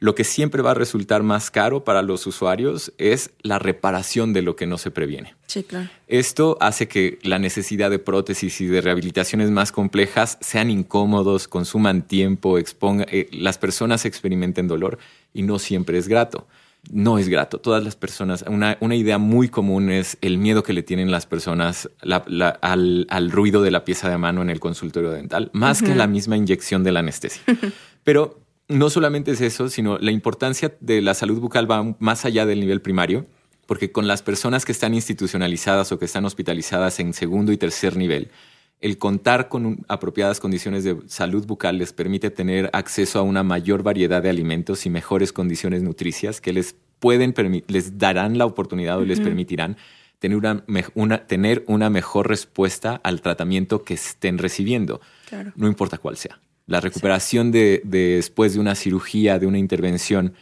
Lo 0.00 0.14
que 0.14 0.22
siempre 0.22 0.62
va 0.62 0.70
a 0.70 0.74
resultar 0.74 1.24
más 1.24 1.50
caro 1.50 1.82
para 1.82 2.02
los 2.02 2.24
usuarios 2.28 2.92
es 2.98 3.30
la 3.42 3.58
reparación 3.58 4.32
de 4.32 4.42
lo 4.42 4.54
que 4.54 4.64
no 4.64 4.78
se 4.78 4.92
previene. 4.92 5.34
Sí, 5.48 5.64
claro. 5.64 5.88
Esto 6.06 6.56
hace 6.60 6.86
que 6.86 7.18
la 7.22 7.40
necesidad 7.40 7.90
de 7.90 7.98
prótesis 7.98 8.60
y 8.60 8.66
de 8.66 8.80
rehabilitaciones 8.80 9.50
más 9.50 9.72
complejas 9.72 10.38
sean 10.40 10.70
incómodos, 10.70 11.48
consuman 11.48 12.02
tiempo, 12.02 12.58
exponga, 12.58 13.06
eh, 13.10 13.28
las 13.32 13.58
personas 13.58 14.04
experimenten 14.04 14.68
dolor 14.68 14.98
y 15.34 15.42
no 15.42 15.58
siempre 15.58 15.98
es 15.98 16.06
grato. 16.06 16.46
No 16.90 17.18
es 17.18 17.28
grato. 17.28 17.58
Todas 17.58 17.84
las 17.84 17.96
personas, 17.96 18.44
una, 18.48 18.78
una 18.80 18.94
idea 18.96 19.18
muy 19.18 19.48
común 19.48 19.90
es 19.90 20.16
el 20.22 20.38
miedo 20.38 20.62
que 20.62 20.72
le 20.72 20.82
tienen 20.82 21.10
las 21.10 21.26
personas 21.26 21.90
la- 22.00 22.24
la- 22.26 22.48
al, 22.62 23.06
al 23.10 23.30
ruido 23.30 23.62
de 23.62 23.70
la 23.70 23.84
pieza 23.84 24.08
de 24.08 24.16
mano 24.16 24.40
en 24.42 24.48
el 24.48 24.58
consultorio 24.60 25.10
dental, 25.10 25.50
más 25.52 25.82
que 25.82 25.94
la 25.94 26.06
misma 26.06 26.36
inyección 26.36 26.84
de 26.84 26.92
la 26.92 27.00
anestesia. 27.00 27.42
Pero 28.04 28.40
no 28.68 28.88
solamente 28.90 29.32
es 29.32 29.40
eso, 29.42 29.68
sino 29.68 29.98
la 29.98 30.12
importancia 30.12 30.74
de 30.80 31.02
la 31.02 31.14
salud 31.14 31.40
bucal 31.40 31.70
va 31.70 31.94
más 31.98 32.24
allá 32.24 32.46
del 32.46 32.60
nivel 32.60 32.80
primario, 32.80 33.26
porque 33.66 33.92
con 33.92 34.06
las 34.06 34.22
personas 34.22 34.64
que 34.64 34.72
están 34.72 34.94
institucionalizadas 34.94 35.92
o 35.92 35.98
que 35.98 36.06
están 36.06 36.24
hospitalizadas 36.24 37.00
en 37.00 37.12
segundo 37.12 37.52
y 37.52 37.58
tercer 37.58 37.96
nivel, 37.96 38.30
el 38.80 38.98
contar 38.98 39.48
con 39.48 39.66
un- 39.66 39.84
apropiadas 39.88 40.40
condiciones 40.40 40.84
de 40.84 40.96
salud 41.06 41.46
bucal 41.46 41.78
les 41.78 41.92
permite 41.92 42.30
tener 42.30 42.70
acceso 42.72 43.18
a 43.18 43.22
una 43.22 43.42
mayor 43.42 43.82
variedad 43.82 44.22
de 44.22 44.30
alimentos 44.30 44.86
y 44.86 44.90
mejores 44.90 45.32
condiciones 45.32 45.82
nutricias 45.82 46.40
que 46.40 46.52
les 46.52 46.74
pueden 47.00 47.34
les 47.68 47.98
darán 47.98 48.38
la 48.38 48.46
oportunidad 48.46 48.98
o 48.98 49.04
les 49.04 49.20
permitirán 49.20 49.76
tener 50.18 50.36
una, 50.94 51.26
tener 51.26 51.64
una 51.68 51.90
mejor 51.90 52.28
respuesta 52.28 53.00
al 53.04 53.20
tratamiento 53.20 53.84
que 53.84 53.94
estén 53.94 54.38
recibiendo 54.38 55.00
Claro. 55.28 55.52
no 55.56 55.68
importa 55.68 55.98
cuál 55.98 56.16
sea. 56.16 56.40
La 56.66 56.80
recuperación 56.80 57.50
de, 57.52 57.80
de 57.84 58.16
después 58.16 58.54
de 58.54 58.60
una 58.60 58.74
cirugía, 58.74 59.38
de 59.38 59.46
una 59.46 59.58
intervención, 59.58 60.34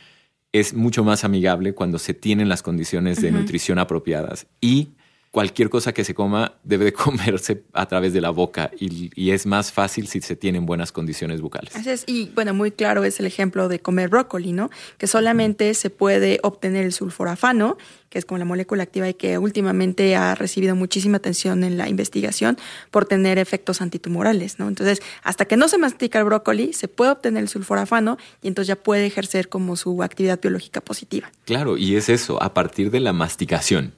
es 0.52 0.72
mucho 0.74 1.04
más 1.04 1.24
amigable 1.24 1.74
cuando 1.74 1.98
se 1.98 2.14
tienen 2.14 2.48
las 2.48 2.62
condiciones 2.62 3.20
de 3.20 3.30
nutrición 3.32 3.78
apropiadas 3.78 4.46
y 4.60 4.88
cualquier 5.36 5.68
cosa 5.68 5.92
que 5.92 6.02
se 6.02 6.14
coma 6.14 6.54
debe 6.64 6.86
de 6.86 6.92
comerse 6.94 7.62
a 7.74 7.84
través 7.84 8.14
de 8.14 8.22
la 8.22 8.30
boca 8.30 8.70
y, 8.80 9.10
y 9.14 9.32
es 9.32 9.44
más 9.44 9.70
fácil 9.70 10.08
si 10.08 10.22
se 10.22 10.34
tienen 10.34 10.64
buenas 10.64 10.92
condiciones 10.92 11.42
bucales. 11.42 11.76
Así 11.76 11.90
es, 11.90 12.04
y 12.06 12.30
bueno, 12.34 12.54
muy 12.54 12.70
claro 12.70 13.04
es 13.04 13.20
el 13.20 13.26
ejemplo 13.26 13.68
de 13.68 13.78
comer 13.78 14.08
brócoli, 14.08 14.52
¿no? 14.52 14.70
Que 14.96 15.06
solamente 15.06 15.74
se 15.74 15.90
puede 15.90 16.40
obtener 16.42 16.86
el 16.86 16.94
sulforafano, 16.94 17.76
que 18.08 18.18
es 18.18 18.24
como 18.24 18.38
la 18.38 18.46
molécula 18.46 18.84
activa 18.84 19.10
y 19.10 19.12
que 19.12 19.36
últimamente 19.36 20.16
ha 20.16 20.34
recibido 20.34 20.74
muchísima 20.74 21.18
atención 21.18 21.64
en 21.64 21.76
la 21.76 21.90
investigación 21.90 22.56
por 22.90 23.04
tener 23.04 23.36
efectos 23.36 23.82
antitumorales, 23.82 24.58
¿no? 24.58 24.68
Entonces, 24.68 25.02
hasta 25.22 25.44
que 25.44 25.58
no 25.58 25.68
se 25.68 25.76
mastica 25.76 26.18
el 26.18 26.24
brócoli, 26.24 26.72
se 26.72 26.88
puede 26.88 27.10
obtener 27.10 27.42
el 27.42 27.50
sulforafano 27.50 28.16
y 28.40 28.48
entonces 28.48 28.68
ya 28.68 28.76
puede 28.76 29.04
ejercer 29.04 29.50
como 29.50 29.76
su 29.76 30.02
actividad 30.02 30.40
biológica 30.40 30.80
positiva. 30.80 31.30
Claro, 31.44 31.76
y 31.76 31.96
es 31.96 32.08
eso, 32.08 32.42
a 32.42 32.54
partir 32.54 32.90
de 32.90 33.00
la 33.00 33.12
masticación. 33.12 33.92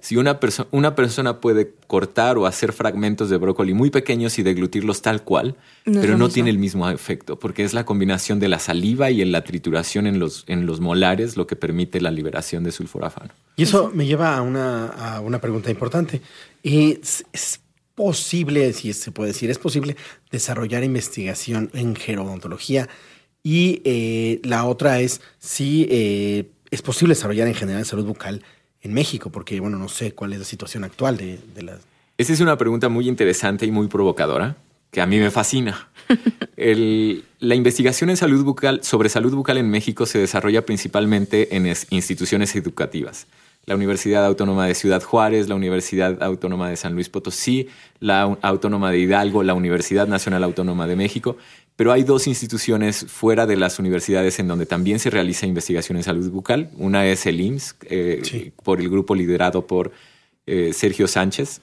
Si 0.00 0.16
una, 0.16 0.38
perso- 0.40 0.66
una 0.72 0.94
persona 0.94 1.40
puede 1.40 1.72
cortar 1.86 2.36
o 2.38 2.46
hacer 2.46 2.72
fragmentos 2.72 3.30
de 3.30 3.36
brócoli 3.38 3.72
muy 3.74 3.90
pequeños 3.90 4.38
y 4.38 4.42
deglutirlos 4.42 5.00
tal 5.02 5.22
cual, 5.22 5.56
No 5.86 6.00
pero 6.00 6.12
no 6.18 6.24
mismo. 6.26 6.34
tiene 6.34 6.50
el 6.50 6.58
mismo 6.58 6.88
efecto, 6.90 7.38
porque 7.38 7.64
es 7.64 7.72
la 7.72 7.84
combinación 7.84 8.38
de 8.40 8.48
la 8.48 8.58
saliva 8.58 9.10
y 9.10 9.22
en 9.22 9.32
la 9.32 9.42
trituración 9.44 10.06
en 10.06 10.18
los, 10.18 10.44
en 10.48 10.66
los 10.66 10.80
molares 10.80 11.36
lo 11.36 11.46
que 11.46 11.56
permite 11.56 12.00
la 12.00 12.10
liberación 12.10 12.62
de 12.64 12.72
sulforafano. 12.72 13.30
Y 13.56 13.62
eso 13.62 13.90
me 13.94 14.04
lleva 14.06 14.36
a 14.36 14.42
una, 14.42 14.88
a 14.88 15.20
una 15.20 15.40
pregunta 15.40 15.70
importante. 15.70 16.20
¿Es, 16.62 17.24
es 17.32 17.60
posible, 17.94 18.72
si 18.72 18.92
se 18.92 19.12
puede 19.12 19.28
decir, 19.32 19.50
es 19.50 19.58
posible 19.58 19.96
desarrollar 20.30 20.84
investigación 20.84 21.70
en 21.72 21.94
gerodontología? 21.96 22.88
Y 23.42 23.80
eh, 23.84 24.40
la 24.42 24.64
otra 24.64 25.00
es 25.00 25.20
si 25.38 25.86
eh, 25.90 26.50
es 26.70 26.82
posible 26.82 27.14
desarrollar 27.14 27.46
en 27.46 27.54
general 27.54 27.84
salud 27.84 28.04
bucal 28.06 28.42
en 28.84 28.94
México? 28.94 29.30
Porque, 29.30 29.58
bueno, 29.58 29.76
no 29.78 29.88
sé 29.88 30.12
cuál 30.12 30.32
es 30.32 30.38
la 30.38 30.44
situación 30.44 30.84
actual 30.84 31.16
de, 31.16 31.40
de 31.54 31.62
la... 31.62 31.78
Esa 32.16 32.32
es 32.32 32.40
una 32.40 32.56
pregunta 32.56 32.88
muy 32.88 33.08
interesante 33.08 33.66
y 33.66 33.72
muy 33.72 33.88
provocadora, 33.88 34.56
que 34.92 35.00
a 35.00 35.06
mí 35.06 35.18
me 35.18 35.32
fascina. 35.32 35.88
El- 36.56 37.24
la 37.40 37.54
investigación 37.56 38.10
en 38.10 38.16
salud 38.16 38.44
bucal, 38.44 38.82
sobre 38.84 39.08
salud 39.08 39.34
bucal 39.34 39.58
en 39.58 39.68
México 39.68 40.06
se 40.06 40.18
desarrolla 40.18 40.64
principalmente 40.64 41.56
en 41.56 41.66
es- 41.66 41.86
instituciones 41.90 42.54
educativas. 42.54 43.26
La 43.66 43.74
Universidad 43.74 44.24
Autónoma 44.26 44.66
de 44.66 44.74
Ciudad 44.74 45.02
Juárez, 45.02 45.48
la 45.48 45.54
Universidad 45.54 46.22
Autónoma 46.22 46.68
de 46.68 46.76
San 46.76 46.92
Luis 46.94 47.08
Potosí, 47.08 47.68
la 47.98 48.22
Autónoma 48.42 48.90
de 48.90 48.98
Hidalgo, 48.98 49.42
la 49.42 49.54
Universidad 49.54 50.06
Nacional 50.06 50.44
Autónoma 50.44 50.86
de 50.86 50.96
México. 50.96 51.38
Pero 51.76 51.90
hay 51.92 52.04
dos 52.04 52.26
instituciones 52.28 53.04
fuera 53.08 53.46
de 53.46 53.56
las 53.56 53.78
universidades 53.78 54.38
en 54.38 54.46
donde 54.46 54.64
también 54.64 54.98
se 55.00 55.10
realiza 55.10 55.46
investigación 55.46 55.96
en 55.96 56.04
salud 56.04 56.30
bucal. 56.30 56.70
Una 56.76 57.06
es 57.06 57.26
el 57.26 57.40
IMSS, 57.40 57.76
eh, 57.90 58.20
Sí. 58.22 58.52
por 58.62 58.80
el 58.80 58.88
grupo 58.88 59.14
liderado 59.14 59.66
por 59.66 59.90
eh, 60.46 60.72
Sergio 60.74 61.08
Sánchez, 61.08 61.62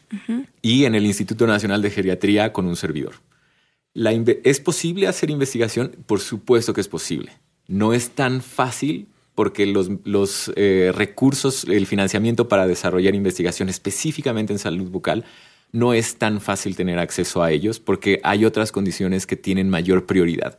y 0.61 0.85
en 0.85 0.95
el 0.95 1.05
Instituto 1.05 1.45
Nacional 1.45 1.83
de 1.83 1.91
Geriatría 1.91 2.51
con 2.51 2.65
un 2.65 2.75
servidor. 2.75 3.13
La 3.93 4.11
¿Es 4.11 4.59
posible 4.59 5.07
hacer 5.07 5.29
investigación? 5.29 5.95
Por 6.07 6.19
supuesto 6.19 6.73
que 6.73 6.81
es 6.81 6.87
posible. 6.87 7.31
No 7.67 7.93
es 7.93 8.09
tan 8.09 8.41
fácil 8.41 9.07
porque 9.35 9.65
los, 9.65 9.89
los, 10.03 10.51
eh, 10.55 10.91
recursos, 10.95 11.65
el 11.65 11.85
financiamiento 11.85 12.47
para 12.47 12.67
desarrollar 12.67 13.15
investigación 13.15 13.69
específicamente 13.69 14.51
en 14.51 14.59
salud 14.59 14.89
bucal, 14.89 15.25
no 15.71 15.93
es 15.93 16.15
tan 16.15 16.41
fácil 16.41 16.75
tener 16.75 16.99
acceso 16.99 17.43
a 17.43 17.51
ellos 17.51 17.79
porque 17.79 18.19
hay 18.23 18.45
otras 18.45 18.71
condiciones 18.71 19.25
que 19.25 19.35
tienen 19.35 19.69
mayor 19.69 20.05
prioridad. 20.05 20.57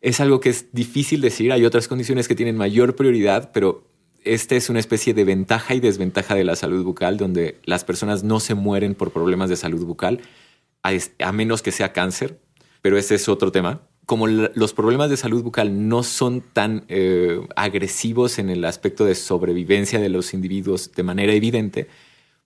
Es 0.00 0.20
algo 0.20 0.40
que 0.40 0.48
es 0.48 0.72
difícil 0.72 1.20
decir, 1.20 1.52
hay 1.52 1.64
otras 1.64 1.88
condiciones 1.88 2.26
que 2.26 2.34
tienen 2.34 2.56
mayor 2.56 2.96
prioridad, 2.96 3.50
pero 3.52 3.84
esta 4.24 4.54
es 4.56 4.68
una 4.70 4.80
especie 4.80 5.14
de 5.14 5.24
ventaja 5.24 5.74
y 5.74 5.80
desventaja 5.80 6.34
de 6.34 6.44
la 6.44 6.56
salud 6.56 6.84
bucal, 6.84 7.16
donde 7.16 7.58
las 7.64 7.84
personas 7.84 8.22
no 8.22 8.40
se 8.40 8.54
mueren 8.54 8.94
por 8.94 9.12
problemas 9.12 9.48
de 9.48 9.56
salud 9.56 9.84
bucal, 9.84 10.20
a, 10.82 11.32
menos 11.32 11.62
que 11.62 11.72
sea 11.72 11.92
cáncer, 11.92 12.40
pero 12.82 12.98
ese 12.98 13.14
es 13.14 13.28
otro 13.28 13.52
tema. 13.52 13.82
Como 14.06 14.26
los 14.26 14.72
problemas 14.72 15.10
de 15.10 15.16
salud 15.16 15.42
bucal 15.42 15.88
no 15.88 16.02
son 16.02 16.40
tan 16.40 16.84
eh, 16.88 17.40
agresivos 17.54 18.38
en 18.38 18.50
el 18.50 18.64
aspecto 18.64 19.04
de 19.04 19.14
sobrevivencia 19.14 20.00
de 20.00 20.08
los 20.08 20.34
individuos 20.34 20.90
de 20.92 21.02
manera 21.02 21.32
evidente, 21.32 21.86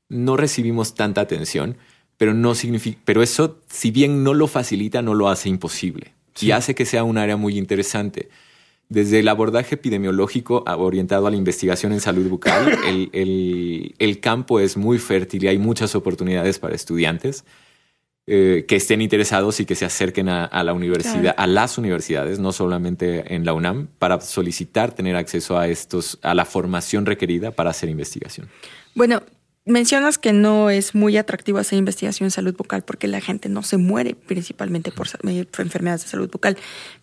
no 0.09 0.37
recibimos 0.37 0.95
tanta 0.95 1.23
atención, 1.23 1.77
pero, 2.17 2.35
no 2.35 2.55
significa, 2.55 2.99
pero 3.05 3.23
eso, 3.23 3.59
si 3.69 3.91
bien 3.91 4.23
no 4.25 4.35
lo 4.35 4.47
facilita, 4.47 5.03
no 5.03 5.15
lo 5.15 5.29
hace 5.29 5.49
imposible 5.49 6.13
y 6.41 6.51
hace 6.51 6.75
que 6.75 6.85
sea 6.87 7.05
un 7.05 7.19
área 7.19 7.37
muy 7.37 7.57
interesante. 7.59 8.29
Desde 8.89 9.21
el 9.21 9.29
abordaje 9.29 9.77
epidemiológico 9.77 10.63
orientado 10.67 11.27
a 11.27 11.31
la 11.31 11.37
investigación 11.37 11.93
en 11.93 12.01
salud 12.01 12.29
bucal, 12.29 12.79
el, 12.87 13.09
el- 13.13 13.95
el 13.99 14.21
campo 14.21 14.61
es 14.61 14.77
muy 14.77 14.99
fértil 14.99 15.45
y 15.45 15.49
hay 15.49 15.59
muchas 15.59 15.95
oportunidades 15.95 16.59
para 16.59 16.75
estudiantes 16.75 17.45
eh, 18.27 18.65
que 18.67 18.77
estén 18.77 19.03
interesados 19.03 19.61
y 19.61 19.67
que 19.67 19.75
se 19.75 19.85
acerquen 19.85 20.29
a, 20.31 20.45
a 20.47 20.65
la 20.65 20.73
universidad, 20.73 21.21
Claro. 21.21 21.41
a 21.41 21.47
las 21.47 21.77
universidades, 21.77 22.39
no 22.39 22.53
solamente 22.53 23.35
en 23.35 23.45
la 23.45 23.53
UNAM, 23.53 23.89
para 23.99 24.19
solicitar 24.21 24.93
tener 24.95 25.15
acceso 25.17 25.59
a 25.59 25.69
estos, 25.69 26.19
a 26.23 26.35
la 26.35 26.45
formación 26.47 27.05
requerida 27.05 27.51
para 27.51 27.71
hacer 27.71 27.91
investigación. 27.91 28.49
Bueno, 28.95 29.23
mencionas 29.67 30.19
que 30.19 30.33
no 30.33 30.71
es 30.71 30.95
muy 30.95 31.17
atractivo 31.17 31.59
hacer 31.59 31.79
investigación 31.79 32.27
en 32.27 32.31
salud 32.31 32.55
bucal 32.55 32.83
porque 32.83 33.09
la 33.09 33.21
gente 33.21 33.49
no 33.49 33.63
se 33.63 33.77
muere 33.77 34.15
principalmente 34.15 34.93
por, 34.93 35.09
eh, 35.29 35.45
por 35.45 35.65
enfermedades 35.65 36.03
de 36.05 36.09
salud 36.09 36.31
bucal. 36.31 36.57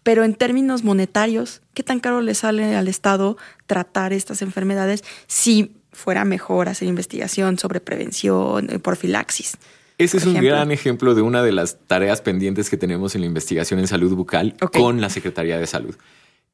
Pero 0.04 0.24
en 0.24 0.36
términos 0.36 0.84
monetarios, 0.84 1.62
¿qué 1.74 1.84
tan 1.84 2.00
caro 2.00 2.22
le 2.22 2.36
sale 2.36 2.76
al 2.76 2.88
Estado 2.88 3.38
tratar 3.66 4.14
estas 4.14 4.42
enfermedades 4.42 5.04
si 5.28 5.76
fuera 5.92 6.24
mejor 6.24 6.70
hacer 6.70 6.88
investigación 6.88 7.58
sobre 7.58 7.80
prevención, 7.80 8.70
eh, 8.70 8.80
profilaxis? 8.80 9.58
Ese 9.98 10.18
es 10.18 10.26
un 10.26 10.34
gran 10.34 10.72
ejemplo 10.72 11.14
de 11.14 11.22
una 11.22 11.44
de 11.44 11.52
las 11.52 11.78
tareas 11.86 12.22
pendientes 12.22 12.72
que 12.72 12.78
tenemos 12.78 13.14
en 13.14 13.22
la 13.22 13.28
investigación 13.28 13.80
en 13.80 13.88
salud 13.88 14.16
bucal 14.16 14.56
con 14.74 15.00
la 15.00 15.12
Secretaría 15.12 15.60
de 15.60 15.68
Salud. 15.68 15.96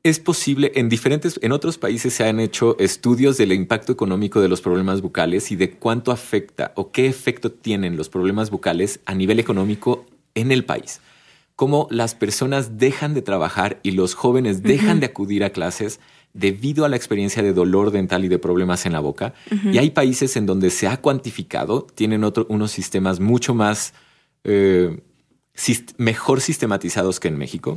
Es 0.08 0.20
posible, 0.22 0.72
en 0.76 0.88
diferentes, 0.88 1.38
en 1.42 1.52
otros 1.52 1.78
países 1.78 2.14
se 2.14 2.24
han 2.24 2.40
hecho 2.40 2.78
estudios 2.80 3.36
del 3.38 3.52
impacto 3.52 3.92
económico 3.92 4.40
de 4.40 4.48
los 4.48 4.62
problemas 4.62 5.02
bucales 5.02 5.52
y 5.52 5.58
de 5.58 5.72
cuánto 5.72 6.14
afecta 6.14 6.72
o 6.76 6.92
qué 6.94 7.08
efecto 7.08 7.52
tienen 7.52 7.98
los 7.98 8.08
problemas 8.08 8.50
bucales 8.50 9.02
a 9.06 9.14
nivel 9.14 9.38
económico 9.40 10.06
en 10.34 10.54
el 10.54 10.64
país. 10.64 11.02
Cómo 11.58 11.88
las 11.92 12.16
personas 12.16 12.78
dejan 12.78 13.16
de 13.16 13.22
trabajar 13.22 13.80
y 13.84 13.92
los 13.92 14.14
jóvenes 14.14 14.64
dejan 14.64 15.02
de 15.02 15.08
acudir 15.08 15.44
a 15.44 15.50
clases 15.50 16.00
debido 16.34 16.86
a 16.86 16.90
la 16.90 16.96
experiencia 16.96 17.44
de 17.44 17.52
dolor 17.52 17.92
dental 17.92 18.24
y 18.24 18.30
de 18.30 18.40
problemas 18.40 18.86
en 18.86 18.94
la 18.94 19.02
boca. 19.02 19.34
Y 19.74 19.78
hay 19.78 19.90
países 19.90 20.38
en 20.38 20.46
donde 20.46 20.70
se 20.70 20.88
ha 20.88 21.02
cuantificado, 21.02 21.86
tienen 21.96 22.24
otro- 22.24 22.46
unos 22.48 22.72
sistemas 22.72 23.20
mucho 23.20 23.54
más 23.54 23.94
eh, 24.46 25.02
mejor 25.98 26.40
sistematizados 26.40 27.20
que 27.20 27.28
en 27.28 27.38
México, 27.38 27.76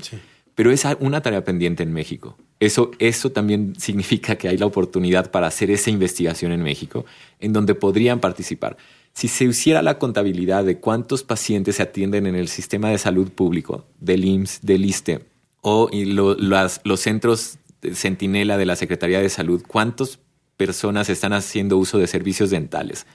pero 0.61 0.73
es 0.73 0.85
una 0.99 1.23
tarea 1.23 1.43
pendiente 1.43 1.83
en 1.83 1.91
México. 1.91 2.37
Eso, 2.59 2.91
eso 2.99 3.33
también 3.33 3.73
significa 3.79 4.37
que 4.37 4.47
hay 4.47 4.59
la 4.59 4.67
oportunidad 4.67 5.31
para 5.31 5.47
hacer 5.47 5.71
esa 5.71 5.89
investigación 5.89 6.53
en 6.53 6.63
México, 6.63 7.07
en 7.39 7.55
donde 7.55 7.75
podrían 7.75 8.21
participar. 8.21 8.77
Si 9.15 9.29
se 9.29 9.45
hiciera 9.45 9.81
la 9.81 9.97
contabilidad 9.99 10.65
de 10.65 10.77
cuántos 10.77 11.23
pacientes 11.23 11.77
se 11.77 11.83
atienden 11.83 12.27
en 12.27 12.35
el 12.35 12.49
sistema 12.49 12.91
de 12.91 12.99
salud 12.99 13.31
público, 13.31 13.87
del 14.01 14.23
IMSS, 14.27 14.59
del 14.61 14.85
ISTE, 14.85 15.25
o 15.63 15.89
lo- 15.95 16.37
los 16.37 17.01
centros 17.01 17.57
de 17.81 17.95
centinela 17.95 18.59
de 18.59 18.67
la 18.67 18.77
Secretaría 18.77 19.23
de 19.23 19.31
Salud, 19.31 19.63
cuántas 19.67 20.19
personas 20.59 21.09
están 21.09 21.33
haciendo 21.33 21.79
uso 21.79 21.97
de 21.97 22.07
servicios 22.07 22.51
dentales, 22.51 23.07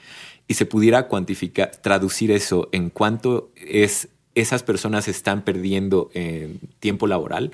y 0.47 0.55
se 0.55 0.65
pudiera 0.65 1.08
cuantificar, 1.08 1.69
traducir 1.75 2.31
eso 2.31 2.69
en 2.71 2.89
cuánto 2.89 3.51
es 3.55 4.08
esas 4.36 4.63
personas 4.63 5.08
están 5.08 5.43
perdiendo 5.43 6.10
en 6.13 6.60
tiempo 6.80 7.08
laboral, 7.08 7.52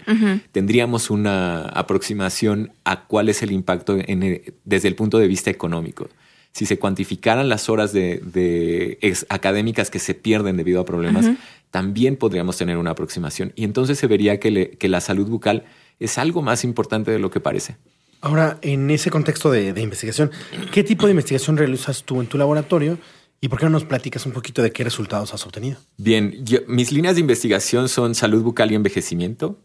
tendríamos 0.51 1.09
una 1.09 1.61
aproximación 1.65 2.71
a 2.83 3.03
cuál 3.05 3.29
es 3.29 3.43
el 3.43 3.51
impacto 3.51 3.97
en 3.99 4.23
el- 4.23 4.53
desde 4.65 4.87
el 4.87 4.95
punto 4.95 5.17
de 5.19 5.27
vista 5.27 5.49
económico. 5.49 6.09
Si 6.53 6.65
se 6.65 6.77
cuantificaran 6.79 7.47
las 7.47 7.69
horas 7.69 7.93
de, 7.93 8.17
de 8.33 8.97
ex- 9.01 9.25
académicas 9.29 9.89
que 9.89 9.99
se 9.99 10.13
pierden 10.15 10.57
debido 10.57 10.81
a 10.81 10.85
problemas, 10.85 11.27
también 11.69 12.17
podríamos 12.17 12.57
tener 12.57 12.75
una 12.77 12.91
aproximación. 12.91 13.53
Y 13.55 13.63
entonces 13.63 13.97
se 13.97 14.07
vería 14.07 14.39
que, 14.39 14.51
le- 14.51 14.69
que 14.71 14.89
la 14.89 14.99
salud 14.99 15.27
bucal 15.29 15.63
es 15.99 16.17
algo 16.17 16.41
más 16.41 16.63
importante 16.65 17.11
de 17.11 17.19
lo 17.19 17.29
que 17.31 17.39
parece. 17.39 17.77
Ahora, 18.19 18.57
en 18.61 18.89
ese 18.91 19.09
contexto 19.09 19.49
de, 19.49 19.71
de 19.73 19.81
investigación, 19.81 20.29
¿qué 20.73 20.83
tipo 20.83 21.05
de 21.05 21.11
investigación 21.11 21.57
realizas 21.57 22.03
tú 22.03 22.19
en 22.21 22.27
tu 22.27 22.37
laboratorio? 22.37 22.97
¿Y 23.43 23.49
por 23.49 23.57
qué 23.57 23.65
no 23.65 23.71
nos 23.71 23.85
platicas 23.85 24.27
un 24.27 24.33
poquito 24.33 24.61
de 24.61 24.71
qué 24.71 24.83
resultados 24.83 25.33
has 25.33 25.43
obtenido? 25.47 25.79
Bien, 25.97 26.45
mis 26.67 26.91
líneas 26.91 27.15
de 27.15 27.21
investigación 27.21 27.89
son 27.89 28.13
salud 28.13 28.43
bucal 28.43 28.71
y 28.71 28.75
envejecimiento, 28.75 29.57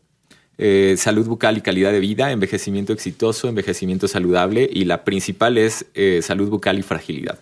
eh, 0.56 0.94
salud 0.96 1.26
bucal 1.26 1.58
y 1.58 1.60
calidad 1.60 1.92
de 1.92 2.00
vida, 2.00 2.32
envejecimiento 2.32 2.94
exitoso, 2.94 3.50
envejecimiento 3.50 4.08
saludable 4.08 4.66
y 4.72 4.86
la 4.86 5.04
principal 5.04 5.58
es 5.58 5.84
eh, 5.92 6.20
salud 6.22 6.48
bucal 6.48 6.78
y 6.78 6.82
fragilidad. 6.82 7.38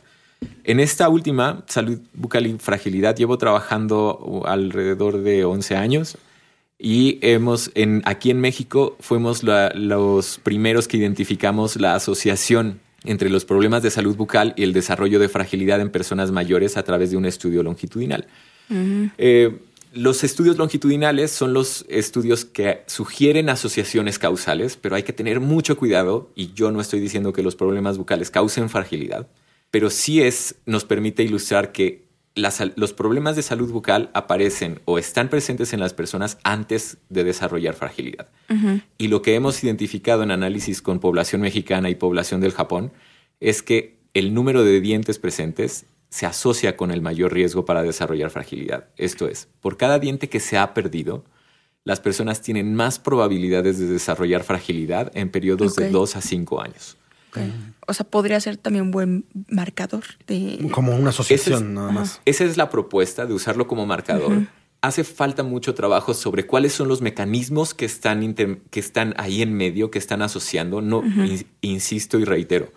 En 0.65 0.81
esta 0.81 1.09
última, 1.09 1.65
salud 1.69 2.01
bucal 2.15 2.49
y 2.49 2.59
fragilidad, 2.59 3.15
llevo 3.15 3.39
trabajando 3.39 4.43
alrededor 4.45 5.23
de 5.23 5.45
11 5.45 5.77
años 5.77 6.19
y 6.81 7.21
hemos, 7.23 7.71
en, 7.77 8.03
aquí 8.07 8.33
en 8.33 8.41
México, 8.41 8.97
fuimos 8.99 9.45
los 9.45 10.41
primeros 10.43 10.89
que 10.89 10.97
identificamos 10.97 11.77
la 11.77 11.95
asociación 11.95 12.81
entre 13.05 13.31
los 13.31 13.45
problemas 13.45 13.83
de 13.83 13.91
salud 13.91 14.17
bucal 14.17 14.55
y 14.57 14.63
el 14.63 14.73
desarrollo 14.73 15.19
de 15.19 15.29
fragilidad 15.29 15.81
en 15.81 15.91
personas 15.91 16.33
mayores 16.33 16.77
a 16.77 16.83
través 16.83 17.11
de 17.11 17.17
un 17.17 17.27
estudio 17.27 17.63
longitudinal. 17.63 18.27
Eh, 19.19 19.59
los 19.93 20.25
estudios 20.25 20.57
longitudinales 20.57 21.31
son 21.31 21.53
los 21.53 21.85
estudios 21.89 22.45
que 22.45 22.83
sugieren 22.87 23.49
asociaciones 23.49 24.19
causales, 24.19 24.77
pero 24.77 24.97
hay 24.97 25.05
que 25.05 25.13
tener 25.13 25.39
mucho 25.39 25.77
cuidado 25.77 26.31
y 26.35 26.53
yo 26.53 26.73
no 26.73 26.81
estoy 26.81 26.99
diciendo 26.99 27.33
que 27.33 27.43
los 27.43 27.55
problemas 27.55 27.97
bucales 27.97 28.31
causen 28.31 28.69
fragilidad, 28.71 29.29
pero 29.71 29.91
sí 29.91 30.21
es, 30.21 30.57
nos 30.67 30.85
permite 30.85 31.23
ilustrar 31.23 31.73
que 31.73 32.04
la 32.35 32.51
sal- 32.51 32.73
los 32.77 32.93
problemas 32.93 33.37
de 33.37 33.43
salud 33.43 33.71
bucal 33.71 34.11
aparecen 34.13 34.81
o 34.87 34.99
están 34.99 35.29
presentes 35.29 35.73
en 35.73 35.81
las 35.81 35.95
personas 35.95 36.39
antes 36.43 36.99
de 37.09 37.23
desarrollar 37.25 37.75
fragilidad. 37.75 38.29
Y 38.99 39.09
lo 39.09 39.23
que 39.23 39.35
hemos 39.37 39.63
identificado 39.63 40.23
en 40.23 40.31
análisis 40.31 40.83
con 40.83 40.99
población 41.01 41.41
mexicana 41.43 41.91
y 41.91 41.95
población 41.95 42.41
del 42.41 42.53
Japón 42.53 42.93
es 43.41 43.63
que 43.63 43.99
el 44.15 44.35
número 44.35 44.65
de 44.65 44.81
dientes 44.81 45.19
presentes 45.19 45.87
se 46.09 46.27
asocia 46.27 46.77
con 46.77 46.91
el 46.93 47.03
mayor 47.03 47.33
riesgo 47.33 47.65
para 47.65 47.83
desarrollar 47.83 48.31
fragilidad. 48.31 48.89
Esto 48.97 49.27
es, 49.29 49.49
por 49.61 49.77
cada 49.77 49.99
diente 49.99 50.29
que 50.29 50.39
se 50.41 50.57
ha 50.59 50.73
perdido, 50.75 51.25
las 51.85 52.01
personas 52.01 52.41
tienen 52.41 52.75
más 52.75 52.99
probabilidades 52.99 53.79
de 53.79 53.87
desarrollar 53.87 54.43
fragilidad 54.45 55.11
en 55.15 55.29
periodos 55.31 55.75
de 55.77 55.87
Ok. 55.87 55.91
2 55.93 56.17
a 56.17 56.21
5 56.21 56.61
años. 56.63 56.97
O 57.87 57.93
sea, 57.95 58.07
podría 58.07 58.41
ser 58.41 58.57
también 58.57 58.85
un 58.87 58.91
buen 58.91 59.25
marcador 59.49 60.05
de... 60.27 60.69
Como 60.71 60.95
una 60.97 61.11
asociación, 61.11 61.63
es- 61.63 61.69
nada 61.71 61.91
más. 61.93 62.21
Esa 62.25 62.45
es 62.45 62.57
la 62.57 62.71
propuesta 62.71 63.27
de 63.27 63.35
usarlo 63.35 63.67
como 63.67 63.85
marcador. 63.87 64.47
Hace 64.81 65.03
falta 65.05 65.43
mucho 65.43 65.75
trabajo 65.75 66.13
sobre 66.15 66.47
cuáles 66.47 66.73
son 66.75 66.89
los 66.89 67.01
mecanismos 67.01 67.73
que 67.75 67.85
están, 67.87 68.23
inter- 68.23 68.59
que 68.71 68.81
están 68.81 69.15
ahí 69.17 69.41
en 69.43 69.55
medio, 69.55 69.91
que 69.91 69.99
están 69.99 70.21
asociando. 70.23 70.81
No, 70.83 71.03
in- 71.05 71.47
insisto 71.63 72.19
y 72.19 72.25
reitero, 72.25 72.73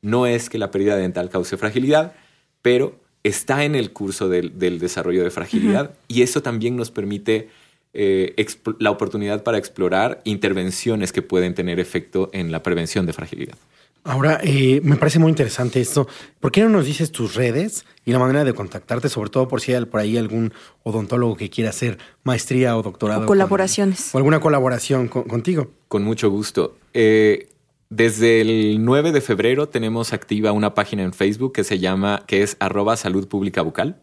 No 0.00 0.26
es 0.26 0.50
que 0.50 0.58
la 0.58 0.70
pérdida 0.72 0.96
dental 0.96 1.28
cause 1.30 1.56
fragilidad, 1.56 2.14
pero 2.62 3.00
está 3.24 3.64
en 3.64 3.76
el 3.76 3.92
curso 3.92 4.28
del, 4.28 4.58
desarrollo 4.80 5.22
de 5.22 5.30
fragilidad 5.30 5.94
y 6.08 6.22
eso 6.22 6.42
también 6.42 6.74
nos 6.74 6.90
permite 6.90 7.48
eh, 7.94 8.34
la 8.80 8.90
oportunidad 8.90 9.44
para 9.44 9.58
explorar 9.58 10.20
intervenciones 10.24 11.12
que 11.12 11.22
pueden 11.22 11.54
tener 11.54 11.78
efecto 11.78 12.30
en 12.32 12.50
la 12.50 12.62
prevención 12.64 13.06
de 13.06 13.12
fragilidad. 13.12 13.56
Ahora, 14.04 14.40
eh, 14.42 14.80
me 14.82 14.96
parece 14.96 15.20
muy 15.20 15.30
interesante 15.30 15.80
esto. 15.80 16.08
¿Por 16.40 16.50
qué 16.50 16.62
no 16.62 16.68
nos 16.68 16.86
dices 16.86 17.12
tus 17.12 17.36
redes 17.36 17.84
y 18.04 18.10
la 18.10 18.18
manera 18.18 18.42
de 18.42 18.52
contactarte, 18.52 19.08
sobre 19.08 19.30
todo 19.30 19.46
por 19.46 19.60
si 19.60 19.74
hay 19.74 19.84
por 19.84 20.00
ahí 20.00 20.16
algún 20.16 20.52
odontólogo 20.82 21.36
que 21.36 21.50
quiera 21.50 21.70
hacer 21.70 21.98
maestría 22.24 22.76
o 22.76 22.82
doctorado? 22.82 23.22
O 23.22 23.26
colaboraciones. 23.26 24.12
o 24.12 24.18
alguna 24.18 24.40
colaboración 24.40 25.06
contigo. 25.06 25.70
Con 25.86 26.02
mucho 26.02 26.30
gusto. 26.30 26.76
Eh, 26.94 27.48
desde 27.90 28.40
el 28.40 28.84
9 28.84 29.12
de 29.12 29.20
febrero 29.20 29.68
tenemos 29.68 30.12
activa 30.12 30.50
una 30.50 30.74
página 30.74 31.04
en 31.04 31.12
Facebook 31.12 31.52
que 31.52 31.62
se 31.62 31.78
llama, 31.78 32.24
que 32.26 32.42
es 32.42 32.56
arroba 32.58 32.96
salud 32.96 33.28
pública 33.28 33.62
bucal. 33.62 34.02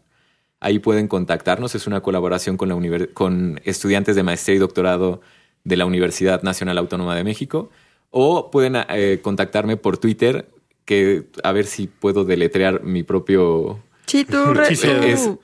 Ahí 0.60 0.78
pueden 0.78 1.08
contactarnos. 1.08 1.74
Es 1.74 1.86
una 1.86 2.00
colaboración 2.00 2.56
con, 2.56 2.70
la 2.70 3.06
con 3.12 3.60
estudiantes 3.64 4.16
de 4.16 4.22
maestría 4.22 4.56
y 4.56 4.60
doctorado 4.60 5.20
de 5.64 5.76
la 5.76 5.84
Universidad 5.84 6.42
Nacional 6.42 6.78
Autónoma 6.78 7.14
de 7.14 7.24
México 7.24 7.70
o 8.10 8.50
pueden 8.50 8.76
eh, 8.88 9.20
contactarme 9.22 9.76
por 9.76 9.98
Twitter, 9.98 10.48
que 10.84 11.26
a 11.42 11.52
ver 11.52 11.66
si 11.66 11.86
puedo 11.86 12.24
deletrear 12.24 12.82
mi 12.82 13.02
propio... 13.02 13.80
Sí, 14.06 14.24
tú, 14.24 14.38
es 14.60 14.82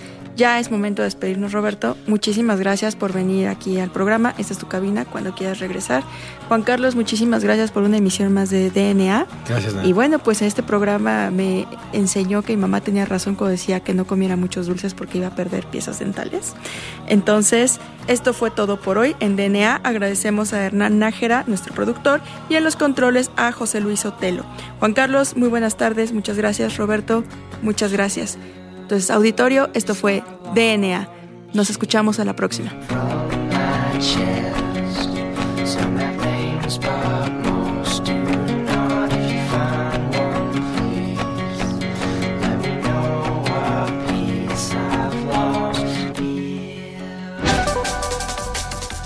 ya 0.41 0.57
es 0.57 0.71
momento 0.71 1.03
de 1.03 1.05
despedirnos, 1.05 1.51
Roberto. 1.51 1.95
Muchísimas 2.07 2.59
gracias 2.59 2.95
por 2.95 3.13
venir 3.13 3.47
aquí 3.47 3.79
al 3.79 3.91
programa. 3.91 4.33
Esta 4.39 4.53
es 4.53 4.57
tu 4.57 4.67
cabina 4.67 5.05
cuando 5.05 5.35
quieras 5.35 5.59
regresar. 5.59 6.03
Juan 6.47 6.63
Carlos, 6.63 6.95
muchísimas 6.95 7.43
gracias 7.43 7.69
por 7.69 7.83
una 7.83 7.97
emisión 7.97 8.33
más 8.33 8.49
de 8.49 8.71
DNA. 8.71 9.27
Gracias. 9.47 9.75
Y 9.83 9.93
bueno, 9.93 10.17
pues 10.17 10.41
este 10.41 10.63
programa 10.63 11.29
me 11.29 11.67
enseñó 11.93 12.41
que 12.41 12.55
mi 12.55 12.61
mamá 12.61 12.81
tenía 12.81 13.05
razón 13.05 13.35
cuando 13.35 13.51
decía 13.51 13.81
que 13.81 13.93
no 13.93 14.07
comiera 14.07 14.35
muchos 14.35 14.65
dulces 14.65 14.95
porque 14.95 15.19
iba 15.19 15.27
a 15.27 15.35
perder 15.35 15.67
piezas 15.67 15.99
dentales. 15.99 16.53
Entonces, 17.05 17.79
esto 18.07 18.33
fue 18.33 18.49
todo 18.49 18.81
por 18.81 18.97
hoy 18.97 19.15
en 19.19 19.35
DNA. 19.35 19.75
Agradecemos 19.83 20.53
a 20.53 20.65
Hernán 20.65 20.97
Nájera, 20.97 21.43
nuestro 21.45 21.75
productor, 21.75 22.19
y 22.49 22.55
en 22.55 22.63
los 22.63 22.75
controles 22.75 23.29
a 23.35 23.51
José 23.51 23.79
Luis 23.79 24.05
Otelo. 24.05 24.43
Juan 24.79 24.93
Carlos, 24.93 25.37
muy 25.37 25.49
buenas 25.49 25.77
tardes. 25.77 26.13
Muchas 26.13 26.35
gracias, 26.35 26.77
Roberto. 26.77 27.23
Muchas 27.61 27.91
gracias. 27.93 28.39
Entonces, 28.91 29.09
auditorio, 29.09 29.69
esto 29.73 29.95
fue 29.95 30.21
DNA. 30.53 31.07
Nos 31.53 31.69
escuchamos 31.69 32.19
a 32.19 32.25
la 32.25 32.35
próxima. 32.35 32.73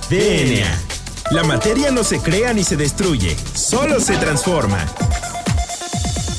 DNA. 0.09 0.81
La 1.29 1.43
materia 1.43 1.91
no 1.91 2.03
se 2.03 2.19
crea 2.21 2.53
ni 2.53 2.63
se 2.63 2.75
destruye, 2.75 3.37
solo 3.53 3.99
se 3.99 4.17
transforma. 4.17 4.83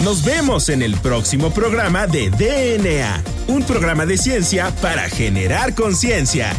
Nos 0.02 0.24
vemos 0.24 0.68
en 0.68 0.82
el 0.82 0.96
próximo 0.96 1.52
programa 1.52 2.08
de 2.08 2.30
DNA 2.30 3.35
un 3.46 3.62
programa 3.62 4.06
de 4.06 4.18
ciencia 4.18 4.70
para 4.80 5.08
generar 5.08 5.74
conciencia. 5.74 6.52